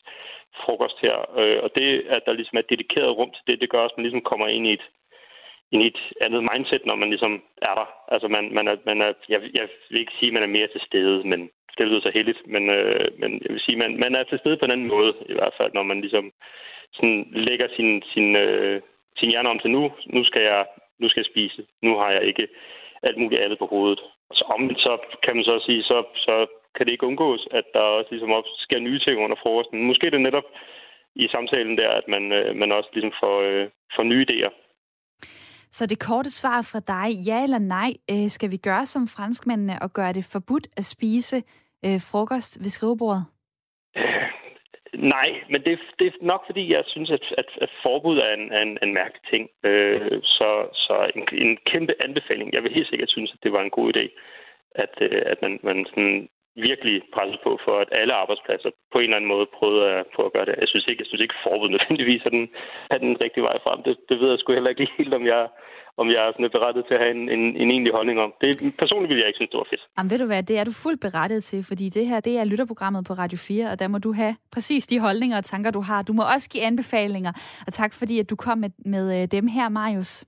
[0.63, 1.17] frokost her.
[1.39, 3.93] Øh, og det, at der ligesom er et dedikeret rum til det, det gør også,
[3.93, 4.86] at man ligesom kommer ind i et,
[5.72, 7.34] ind i et andet mindset, når man ligesom
[7.69, 7.88] er der.
[8.13, 10.69] Altså man, man er, man er jeg, jeg vil ikke sige, at man er mere
[10.72, 14.15] til stede, men det lyder så heldigt, men, øh, men jeg vil sige, man, man
[14.15, 16.32] er til stede på en anden måde, i hvert fald, når man ligesom
[16.93, 18.82] sådan lægger sin, sin, øh,
[19.19, 19.84] sin hjerne om til nu,
[20.15, 20.65] nu skal jeg,
[20.99, 22.47] nu skal jeg spise, nu har jeg ikke
[23.03, 24.01] alt muligt andet på hovedet.
[24.30, 24.93] Og så omvendt så
[25.24, 26.36] kan man så sige, så, så
[26.76, 29.88] kan det ikke undgås, at der også ligesom op sker nye ting under frokosten.
[29.89, 30.47] Måske det netop
[31.15, 34.51] i samtalen der, at man, øh, man også ligesom får, øh, får nye idéer.
[35.72, 39.82] Så det korte svar fra dig, ja eller nej, øh, skal vi gøre som franskmændene
[39.82, 41.43] og gøre det forbudt at spise
[41.86, 43.23] øh, frokost ved skrivebordet?
[43.97, 44.27] Øh,
[45.15, 48.45] nej, men det, det er nok fordi, jeg synes, at, at, at forbud er en,
[48.61, 49.49] en, en mærkelig ting.
[49.63, 52.53] Øh, så så en, en kæmpe anbefaling.
[52.53, 54.05] Jeg vil helt sikkert synes, at det var en god idé,
[54.75, 59.04] at, øh, at man, man sådan virkelig presset på for, at alle arbejdspladser på en
[59.04, 60.56] eller anden måde prøvede at, prøve at gøre det.
[60.64, 62.45] Jeg synes ikke, jeg synes ikke forbud nødvendigvis er den,
[62.93, 63.80] er den rigtige vej frem.
[63.86, 65.41] Det, det ved jeg sgu heller ikke helt, om jeg,
[66.02, 68.32] om jeg er sådan berettet til at have en, en, en egentlig holdning om.
[68.41, 68.49] Det,
[68.84, 69.84] personligt ville jeg ikke synes, det var fedt.
[69.97, 72.43] Jamen ved du hvad, det er du fuldt berettet til, fordi det her det er
[72.43, 75.82] lytterprogrammet på Radio 4, og der må du have præcis de holdninger og tanker, du
[75.89, 76.02] har.
[76.02, 77.32] Du må også give anbefalinger,
[77.68, 80.26] og tak fordi, at du kom med, med øh, dem her, Marius.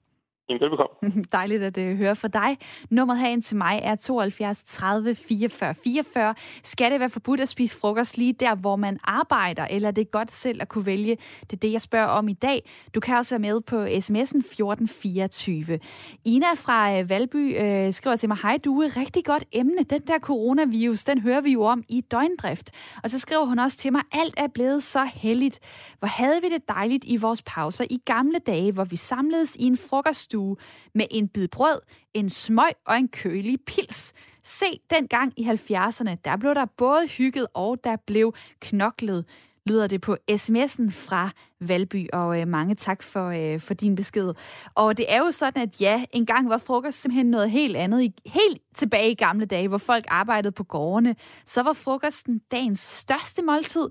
[0.50, 1.24] Velbekomme.
[1.32, 2.58] Dejligt at øh, høre fra dig.
[2.90, 6.36] Nummeret herind til mig er 72 30 44 44.
[6.64, 10.12] Skal det være forbudt at spise frokost lige der, hvor man arbejder, eller er det
[10.12, 11.18] godt selv at kunne vælge?
[11.42, 12.70] Det er det, jeg spørger om i dag.
[12.96, 15.80] Du kan også være med på sms'en 1424.
[16.26, 19.84] Ina fra uh, Valby øh, skriver til mig, hej du er rigtig godt emne.
[19.84, 22.72] Den der coronavirus, den hører vi jo om i døgndrift.
[23.04, 25.60] Og så skriver hun også til mig, alt er blevet så heldigt.
[26.00, 29.64] Hvor havde vi det dejligt i vores pauser i gamle dage, hvor vi samledes i
[29.64, 30.56] en frokost stue
[30.96, 31.80] med en bid brød,
[32.14, 34.14] en smøg og en kølig pils.
[34.44, 39.26] Se, dengang i 70'erne, der blev der både hygget og der blev knoklet
[39.66, 41.30] lyder det på sms'en fra
[41.60, 44.34] Valby, og øh, mange tak for, øh, for din besked.
[44.76, 48.02] Og det er jo sådan, at ja, engang var frokost simpelthen noget helt andet.
[48.02, 51.16] I, Helt tilbage i gamle dage, hvor folk arbejdede på gårdene,
[51.46, 53.90] så var frokosten dagens største måltid.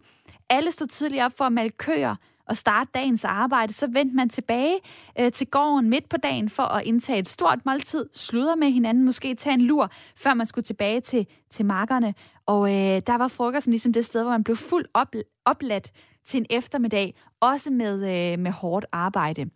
[0.51, 2.16] Alle stod tidligere op for at malke køer,
[2.53, 4.78] at starte dagens arbejde, så vendte man tilbage
[5.20, 9.05] øh, til gården midt på dagen for at indtage et stort måltid, sludre med hinanden,
[9.05, 12.14] måske tage en lur, før man skulle tilbage til, til markerne.
[12.46, 15.92] Og øh, der var frokosten ligesom det sted, hvor man blev fuldt op, opladt
[16.25, 19.51] til en eftermiddag, også med, øh, med hårdt arbejde.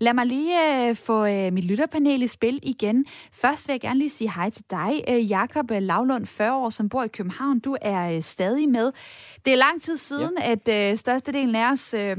[0.00, 3.04] Lad mig lige øh, få øh, mit lytterpanel i spil igen.
[3.32, 6.88] Først vil jeg gerne lige sige hej til dig, øh, Jakob Lavlund, 40 år, som
[6.88, 7.58] bor i København.
[7.58, 8.92] Du er øh, stadig med.
[9.44, 10.52] Det er lang tid siden, ja.
[10.52, 11.94] at øh, størstedelen af os...
[11.94, 12.16] Øh,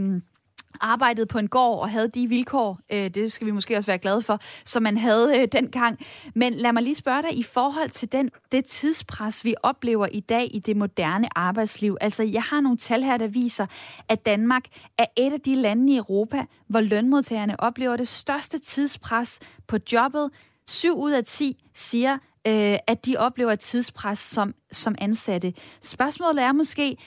[0.82, 3.98] arbejdede på en gård og havde de vilkår, øh, det skal vi måske også være
[3.98, 6.00] glade for, som man havde øh, dengang.
[6.36, 10.20] Men lad mig lige spørge dig i forhold til den, det tidspres, vi oplever i
[10.20, 11.98] dag i det moderne arbejdsliv.
[12.02, 13.66] Altså, jeg har nogle tal her, der viser,
[14.10, 14.64] at Danmark
[14.98, 20.30] er et af de lande i Europa, hvor lønmodtagerne oplever det største tidspres på jobbet.
[20.70, 25.54] 7 ud af 10 siger, øh, at de oplever et tidspres som, som ansatte.
[25.82, 26.98] Spørgsmålet er måske,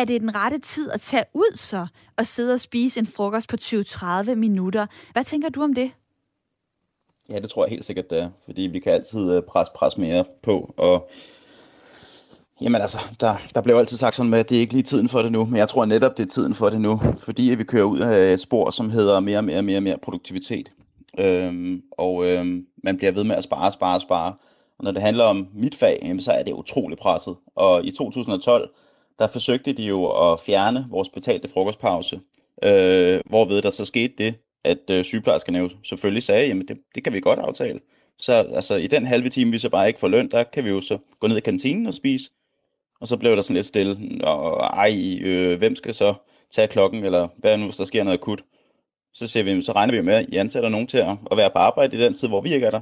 [0.00, 1.86] er det den rette tid at tage ud så
[2.16, 4.86] og sidde og spise en frokost på 20-30 minutter?
[5.12, 5.90] Hvad tænker du om det?
[7.30, 8.30] Ja, det tror jeg helt sikkert, det er.
[8.44, 10.74] Fordi vi kan altid øh, presse pres mere på.
[10.76, 11.10] Og
[12.60, 15.08] Jamen altså, der, der blev altid sagt sådan med, at det er ikke lige tiden
[15.08, 17.64] for det nu, men jeg tror netop, det er tiden for det nu, fordi vi
[17.64, 20.72] kører ud af et spor, som hedder mere og mere, mere, mere produktivitet.
[21.18, 24.34] Øhm, og øhm, man bliver ved med at spare, spare, spare.
[24.78, 27.36] Og når det handler om mit fag, jamen, så er det utrolig presset.
[27.56, 28.70] Og i 2012,
[29.20, 32.20] der forsøgte de jo at fjerne vores betalte frokostpause,
[32.62, 37.04] øh, hvorved der så skete det, at øh, sygeplejerskerne jo selvfølgelig sagde, jamen det, det
[37.04, 37.80] kan vi godt aftale.
[38.18, 40.70] Så altså, i den halve time, vi så bare ikke får løn, der kan vi
[40.70, 42.30] jo så gå ned i kantinen og spise.
[43.00, 46.14] Og så blev der sådan lidt stille, og ej, øh, hvem skal så
[46.50, 48.42] tage klokken, eller hvad nu, hvis der sker noget akut.
[49.14, 51.50] Så, ser vi, så regner vi med, at I ansætter nogen til at, at være
[51.50, 52.80] på arbejde i den tid, hvor vi ikke er der.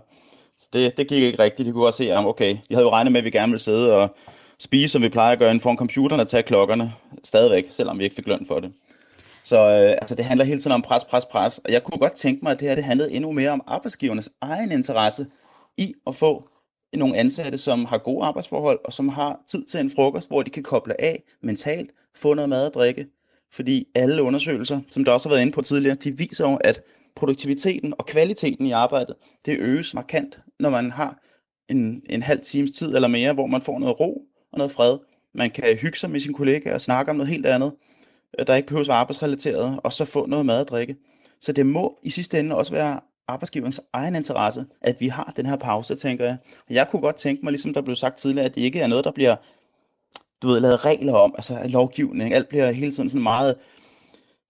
[0.56, 1.66] Så det, det gik ikke rigtigt.
[1.66, 3.62] De kunne også se, at okay, de havde jo regnet med, at vi gerne ville
[3.62, 4.16] sidde og
[4.60, 6.92] spise, som vi plejer at gøre inden for computeren og tage klokkerne
[7.24, 8.72] stadigvæk, selvom vi ikke fik løn for det.
[9.42, 11.58] Så øh, altså, det handler hele tiden om pres, pres, pres.
[11.58, 14.30] Og jeg kunne godt tænke mig, at det her det handlede endnu mere om arbejdsgivernes
[14.40, 15.26] egen interesse
[15.76, 16.48] i at få
[16.92, 20.50] nogle ansatte, som har gode arbejdsforhold, og som har tid til en frokost, hvor de
[20.50, 23.06] kan koble af mentalt, få noget mad og drikke.
[23.52, 26.80] Fordi alle undersøgelser, som der også har været inde på tidligere, de viser jo, at
[27.16, 29.14] produktiviteten og kvaliteten i arbejdet,
[29.46, 31.18] det øges markant, når man har
[31.68, 34.22] en, en halv times tid eller mere, hvor man får noget ro,
[34.52, 34.98] og noget fred.
[35.34, 37.72] Man kan hygge sig med sin kollega og snakke om noget helt andet,
[38.38, 40.96] øh, der ikke behøver at være arbejdsrelateret, og så få noget mad og drikke.
[41.40, 45.46] Så det må i sidste ende også være arbejdsgiverens egen interesse, at vi har den
[45.46, 46.36] her pause, tænker jeg.
[46.68, 48.86] Og Jeg kunne godt tænke mig, ligesom der blev sagt tidligere, at det ikke er
[48.86, 49.36] noget, der bliver
[50.42, 52.34] du ved, lavet regler om, altså lovgivning.
[52.34, 53.56] Alt bliver hele tiden sådan meget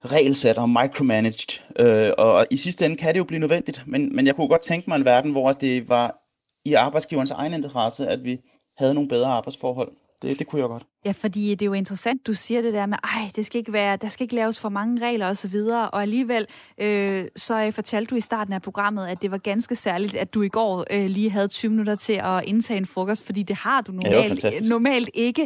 [0.05, 1.61] regelsat og micromanaged.
[1.79, 4.63] Øh, og i sidste ende kan det jo blive nødvendigt, men, men jeg kunne godt
[4.63, 6.25] tænke mig en verden, hvor det var
[6.65, 8.41] i arbejdsgiverens egen interesse, at vi
[8.79, 9.93] havde nogle bedre arbejdsforhold.
[10.23, 10.87] Det, det kunne jeg godt.
[11.05, 13.73] Ja, fordi det er jo interessant, du siger det der med, ej, det skal ikke
[13.73, 16.47] være, der skal ikke laves for mange regler og så videre, og alligevel
[16.79, 20.43] øh, så fortalte du i starten af programmet, at det var ganske særligt, at du
[20.43, 23.81] i går øh, lige havde 20 minutter til at indtage en frokost, fordi det har
[23.81, 25.43] du normalt, ja, normalt ikke.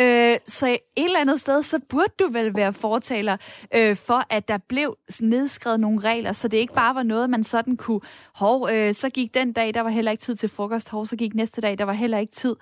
[0.00, 3.36] Øh, så et eller andet sted, så burde du vel være fortaler
[3.74, 7.44] øh, for, at der blev nedskrevet nogle regler, så det ikke bare var noget, man
[7.44, 8.00] sådan kunne,
[8.34, 11.16] hov, øh, så gik den dag, der var heller ikke tid til frokost, hov, så
[11.16, 12.56] gik næste dag, der var heller ikke tid.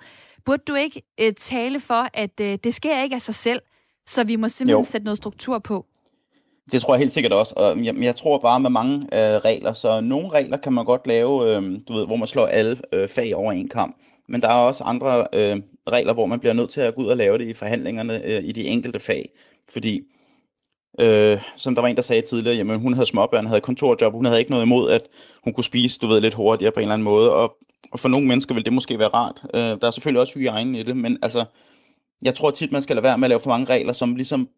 [0.45, 3.61] Burde du ikke øh, tale for, at øh, det sker ikke af sig selv,
[4.05, 4.91] så vi må simpelthen jo.
[4.91, 5.85] sætte noget struktur på?
[6.71, 9.73] Det tror jeg helt sikkert også, og jeg, jeg tror bare med mange øh, regler,
[9.73, 13.09] så nogle regler kan man godt lave, øh, du ved, hvor man slår alle øh,
[13.09, 15.57] fag over en kamp, men der er også andre øh,
[15.91, 18.43] regler, hvor man bliver nødt til at gå ud og lave det i forhandlingerne øh,
[18.43, 19.29] i de enkelte fag.
[19.69, 20.01] Fordi,
[20.99, 24.25] øh, som der var en, der sagde tidligere, jamen hun havde småbørn, havde kontorjob, hun
[24.25, 25.01] havde ikke noget imod, at
[25.43, 27.57] hun kunne spise, du ved, lidt hurtigere på en eller anden måde, og,
[27.91, 29.45] og for nogle mennesker vil det måske være rart.
[29.53, 31.45] Øh, der er selvfølgelig også hygiejne i det, men altså,
[32.21, 34.49] jeg tror tit, man skal lade være med at lave for mange regler, som ligesom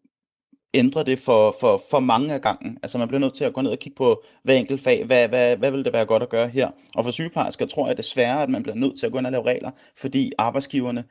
[0.74, 2.78] ændrer det for, for, for mange af gangen.
[2.82, 5.04] Altså man bliver nødt til at gå ned og kigge på hver enkelt fag.
[5.04, 6.70] Hvad, hvad, hvad vil det være godt at gøre her?
[6.96, 9.32] Og for sygeplejersker tror jeg desværre, at man bliver nødt til at gå ind og
[9.32, 11.04] lave regler, fordi arbejdsgiverne,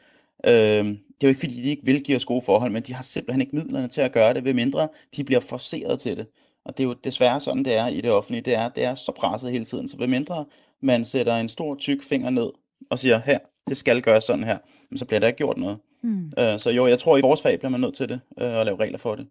[0.46, 2.94] øh, det er jo ikke fordi, de ikke vil give os gode forhold, men de
[2.94, 6.28] har simpelthen ikke midlerne til at gøre det, ved mindre de bliver forceret til det.
[6.66, 8.42] Og det er jo desværre sådan, det er i det offentlige.
[8.42, 9.88] Det er, det er så presset hele tiden.
[9.88, 10.46] Så ved mindre
[10.82, 12.50] man sætter en stor tyk finger ned
[12.90, 14.58] og siger, her, det skal gøres sådan her,
[14.96, 15.78] så bliver der ikke gjort noget.
[16.02, 16.32] Mm.
[16.40, 18.66] Øh, så jo, jeg tror, i vores fag bliver man nødt til det, øh, at
[18.66, 19.28] lave regler for det.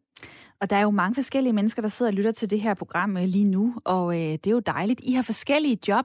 [0.60, 3.16] Og der er jo mange forskellige mennesker, der sidder og lytter til det her program
[3.16, 5.00] øh, lige nu, og øh, det er jo dejligt.
[5.04, 6.04] I har forskellige job,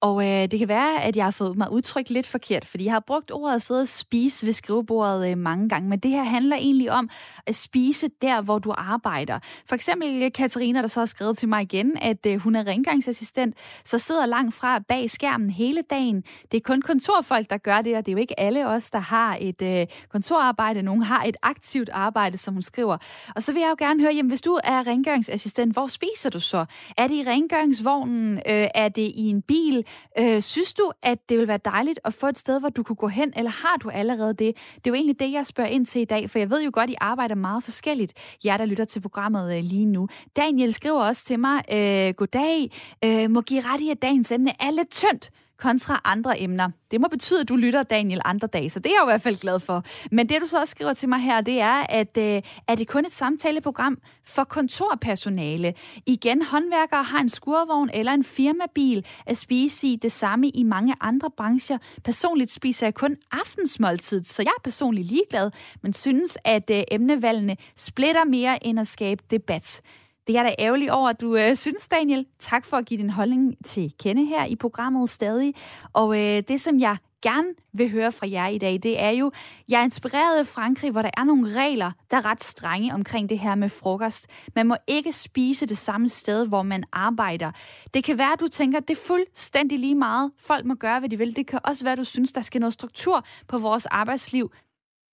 [0.00, 2.92] og øh, det kan være, at jeg har fået mig udtrykt lidt forkert, fordi jeg
[2.92, 6.24] har brugt ordet at sidde og spise ved skrivebordet øh, mange gange, men det her
[6.24, 7.08] handler egentlig om
[7.46, 9.38] at spise der, hvor du arbejder.
[9.68, 12.66] For eksempel øh, Katarina, der så har skrevet til mig igen, at øh, hun er
[12.66, 16.22] rengøringsassistent, så sidder langt fra bag skærmen hele dagen.
[16.50, 18.98] Det er kun kontorfolk, der gør det, og det er jo ikke alle os, der
[18.98, 20.82] har et øh, kontorarbejde.
[20.82, 22.96] Nogle har et aktivt arbejde, som hun skriver.
[23.36, 26.40] Og så vil jeg jo gerne høre, jamen, hvis du er rengøringsassistent, hvor spiser du
[26.40, 26.64] så?
[26.96, 28.36] Er det i rengøringsvognen?
[28.36, 29.84] Øh, er det i en bil?
[30.18, 32.96] Øh, synes du, at det vil være dejligt at få et sted, hvor du kunne
[32.96, 34.56] gå hen, eller har du allerede det?
[34.74, 36.70] Det er jo egentlig det, jeg spørger ind til i dag, for jeg ved jo
[36.74, 38.12] godt, at I arbejder meget forskelligt,
[38.44, 40.08] jer der lytter til programmet øh, lige nu.
[40.36, 42.70] Daniel skriver også til mig, øh, goddag,
[43.04, 45.30] øh, må give ret i, at dagens emne er lidt tyndt
[45.62, 46.68] kontra andre emner.
[46.90, 49.12] Det må betyde, at du lytter Daniel andre dage, så det er jeg jo i
[49.12, 49.84] hvert fald glad for.
[50.10, 52.88] Men det, du så også skriver til mig her, det er, at øh, er det
[52.88, 55.74] kun et samtaleprogram for kontorpersonale?
[56.06, 60.94] Igen, håndværkere har en skurvogn eller en firmabil at spise i det samme i mange
[61.00, 61.78] andre brancher.
[62.04, 65.50] Personligt spiser jeg kun aftensmåltid, så jeg er personligt ligeglad,
[65.82, 69.82] men synes, at øh, emnevalgene splitter mere end at skabe debat.
[70.26, 72.26] Det er da ærgerligt over, at du øh, synes, Daniel.
[72.38, 75.54] Tak for at give din holdning til kende her i programmet stadig.
[75.92, 79.32] Og øh, det, som jeg gerne vil høre fra jer i dag, det er jo,
[79.68, 83.28] jeg er inspireret af Frankrig, hvor der er nogle regler, der er ret strenge omkring
[83.28, 84.26] det her med frokost.
[84.54, 87.52] Man må ikke spise det samme sted, hvor man arbejder.
[87.94, 90.32] Det kan være, at du tænker, at det er fuldstændig lige meget.
[90.38, 91.36] Folk må gøre, hvad de vil.
[91.36, 94.52] Det kan også være, at du synes, der skal noget struktur på vores arbejdsliv.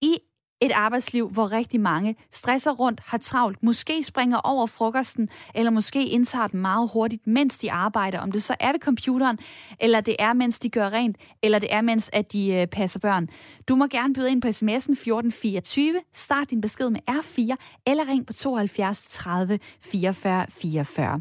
[0.02, 0.18] I
[0.60, 6.06] et arbejdsliv, hvor rigtig mange stresser rundt, har travlt, måske springer over frokosten, eller måske
[6.06, 8.20] indtager den meget hurtigt, mens de arbejder.
[8.20, 9.38] Om det så er ved computeren,
[9.80, 13.00] eller det er, mens de gør rent, eller det er, mens at de øh, passer
[13.00, 13.28] børn.
[13.68, 17.56] Du må gerne byde ind på sms'en 1424, start din besked med R4,
[17.86, 21.20] eller ring på 72 30 44 44.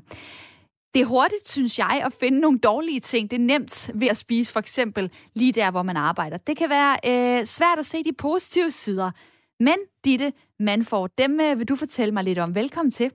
[0.94, 3.32] Det er hurtigt, synes jeg, at finde nogle dårlige ting.
[3.32, 6.38] Det er nemt ved at spise for eksempel lige der, hvor man arbejder.
[6.38, 9.12] Det kan være øh, svært at se de positive sider.
[9.60, 12.56] Men Ditte Manford, dem øh, vil du fortælle mig lidt om.
[12.56, 13.12] Velkommen til.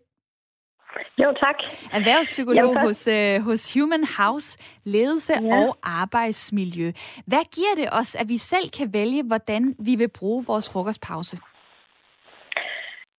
[1.19, 1.59] Jo, tak.
[1.93, 5.57] Erhvervspsykolog Jamen, hos, øh, hos Human House, ledelse ja.
[5.57, 6.89] og arbejdsmiljø.
[7.31, 11.37] Hvad giver det os, at vi selv kan vælge, hvordan vi vil bruge vores frokostpause?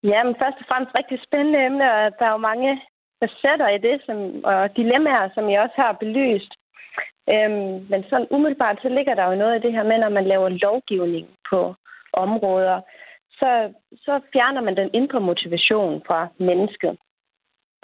[0.02, 2.70] Ja, men først og fremmest rigtig spændende emne, og der er jo mange
[3.20, 6.52] facetter i det, som, og dilemmaer, som jeg også har belyst.
[7.32, 10.26] Øhm, men sådan umiddelbart, så ligger der jo noget i det her med, når man
[10.26, 11.74] laver lovgivning på
[12.12, 12.80] områder,
[13.38, 13.72] så,
[14.04, 16.98] så fjerner man den indre motivation fra mennesket.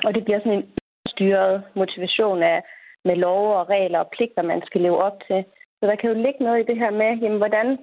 [0.05, 0.69] Og det bliver sådan en
[1.09, 2.63] styret motivation af,
[3.05, 5.45] med love og regler og pligter, man skal leve op til.
[5.81, 7.79] Så der kan jo ligge noget i det her med, jamen, hvordan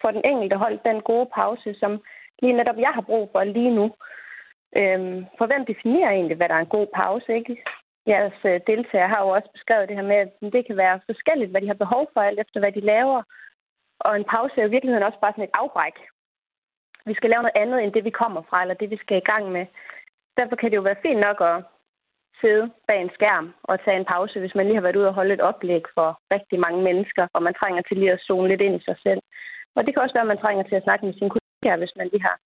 [0.00, 2.02] får den enkelte holdt den gode pause, som
[2.42, 3.92] lige netop jeg har brug for lige nu.
[4.76, 7.34] Øhm, for hvem definerer egentlig, hvad der er en god pause?
[7.34, 7.64] Ikke?
[8.06, 11.50] Jeres øh, deltagere har jo også beskrevet det her med, at det kan være forskelligt,
[11.50, 13.22] hvad de har behov for, alt efter hvad de laver.
[14.00, 15.96] Og en pause er jo i virkeligheden også bare sådan et afbræk.
[17.06, 19.28] Vi skal lave noget andet, end det vi kommer fra, eller det vi skal i
[19.32, 19.66] gang med.
[20.38, 21.56] Derfor kan det jo være fint nok at
[22.40, 25.14] sidde bag en skærm og tage en pause, hvis man lige har været ude og
[25.14, 28.60] holde et oplæg for rigtig mange mennesker, og man trænger til lige at zone lidt
[28.60, 29.22] ind i sig selv.
[29.76, 31.96] Og det kan også være, at man trænger til at snakke med sine kollegaer, hvis
[31.96, 32.36] man lige har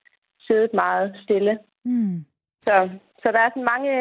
[0.47, 1.59] siddet meget stille.
[1.85, 2.25] Mm.
[2.63, 2.89] Så,
[3.23, 3.93] så der er sådan mange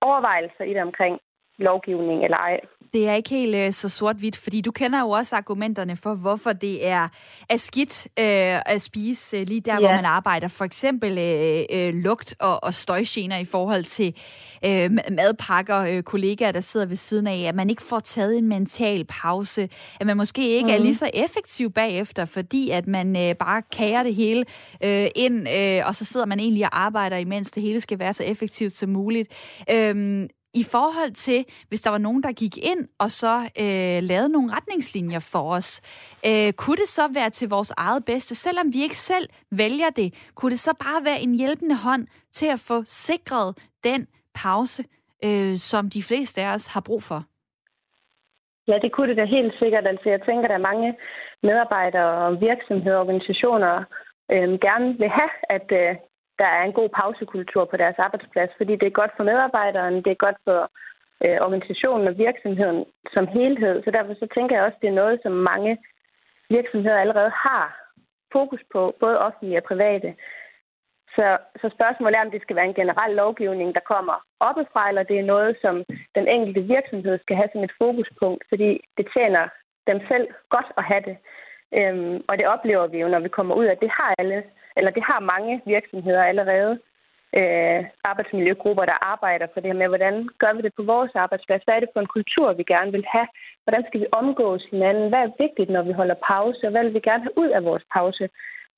[0.00, 1.18] overvejelser i det omkring
[1.58, 2.60] lovgivning eller ej.
[2.92, 6.52] Det er ikke helt uh, så sort-hvidt, fordi du kender jo også argumenterne for, hvorfor
[6.52, 7.08] det er,
[7.48, 9.82] er skidt uh, at spise uh, lige der, yeah.
[9.82, 10.48] hvor man arbejder.
[10.48, 14.14] For eksempel uh, uh, lugt og, og støjgener i forhold til
[14.66, 18.48] uh, madpakker, uh, kollegaer, der sidder ved siden af, at man ikke får taget en
[18.48, 19.68] mental pause,
[20.00, 20.74] at man måske ikke mm.
[20.74, 24.44] er lige så effektiv bagefter, fordi at man uh, bare kager det hele
[24.84, 28.12] uh, ind, uh, og så sidder man egentlig og arbejder, imens det hele skal være
[28.12, 29.28] så effektivt som muligt.
[29.72, 33.34] Uh, i forhold til, hvis der var nogen, der gik ind og så
[33.64, 35.70] øh, lavede nogle retningslinjer for os,
[36.28, 40.08] øh, kunne det så være til vores eget bedste, selvom vi ikke selv vælger det?
[40.34, 43.48] Kunne det så bare være en hjælpende hånd til at få sikret
[43.84, 44.82] den pause,
[45.24, 47.20] øh, som de fleste af os har brug for?
[48.68, 49.86] Ja, det kunne det da helt sikkert.
[49.86, 50.96] Altså, jeg tænker, der er mange
[51.42, 53.84] medarbejdere, virksomheder og organisationer
[54.32, 55.96] øh, gerne vil have, at øh,
[56.40, 60.10] der er en god pausekultur på deres arbejdsplads, fordi det er godt for medarbejderen, det
[60.12, 60.60] er godt for
[61.24, 62.84] øh, organisationen og virksomheden
[63.14, 63.82] som helhed.
[63.84, 65.72] Så derfor så tænker jeg også, at det er noget, som mange
[66.56, 67.66] virksomheder allerede har
[68.32, 70.14] fokus på, både offentlige og private.
[71.16, 75.02] Så, så spørgsmålet er, om det skal være en generel lovgivning, der kommer oppefra, eller
[75.02, 75.84] det er noget, som
[76.14, 79.48] den enkelte virksomhed skal have som et fokuspunkt, fordi det tjener
[79.86, 81.16] dem selv godt at have det.
[81.78, 84.42] Øhm, og det oplever vi jo, når vi kommer ud af, det har alle,
[84.76, 86.72] eller det har mange virksomheder allerede,
[87.38, 91.62] øh, arbejdsmiljøgrupper, der arbejder for det her med, hvordan gør vi det på vores arbejdsplads?
[91.64, 93.28] Hvad er det for en kultur, vi gerne vil have?
[93.64, 95.08] Hvordan skal vi omgås hinanden?
[95.08, 96.60] Hvad er vigtigt, når vi holder pause?
[96.66, 98.24] Og hvad vil vi gerne have ud af vores pause?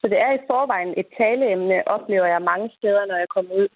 [0.01, 3.69] Så det er i forvejen et taleemne, oplever jeg mange steder, når jeg kommer ud.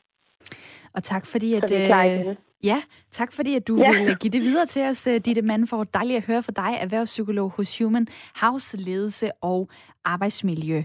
[0.96, 1.70] Og tak fordi, at...
[1.70, 2.36] Igen.
[2.64, 3.90] Ja, tak fordi, at du ja.
[3.90, 5.86] vil give det videre til os, øh, Ditte Mandford.
[5.94, 8.06] Dejligt at høre fra dig, erhvervspsykolog hos Human
[8.40, 9.68] House Ledelse og
[10.04, 10.82] Arbejdsmiljø.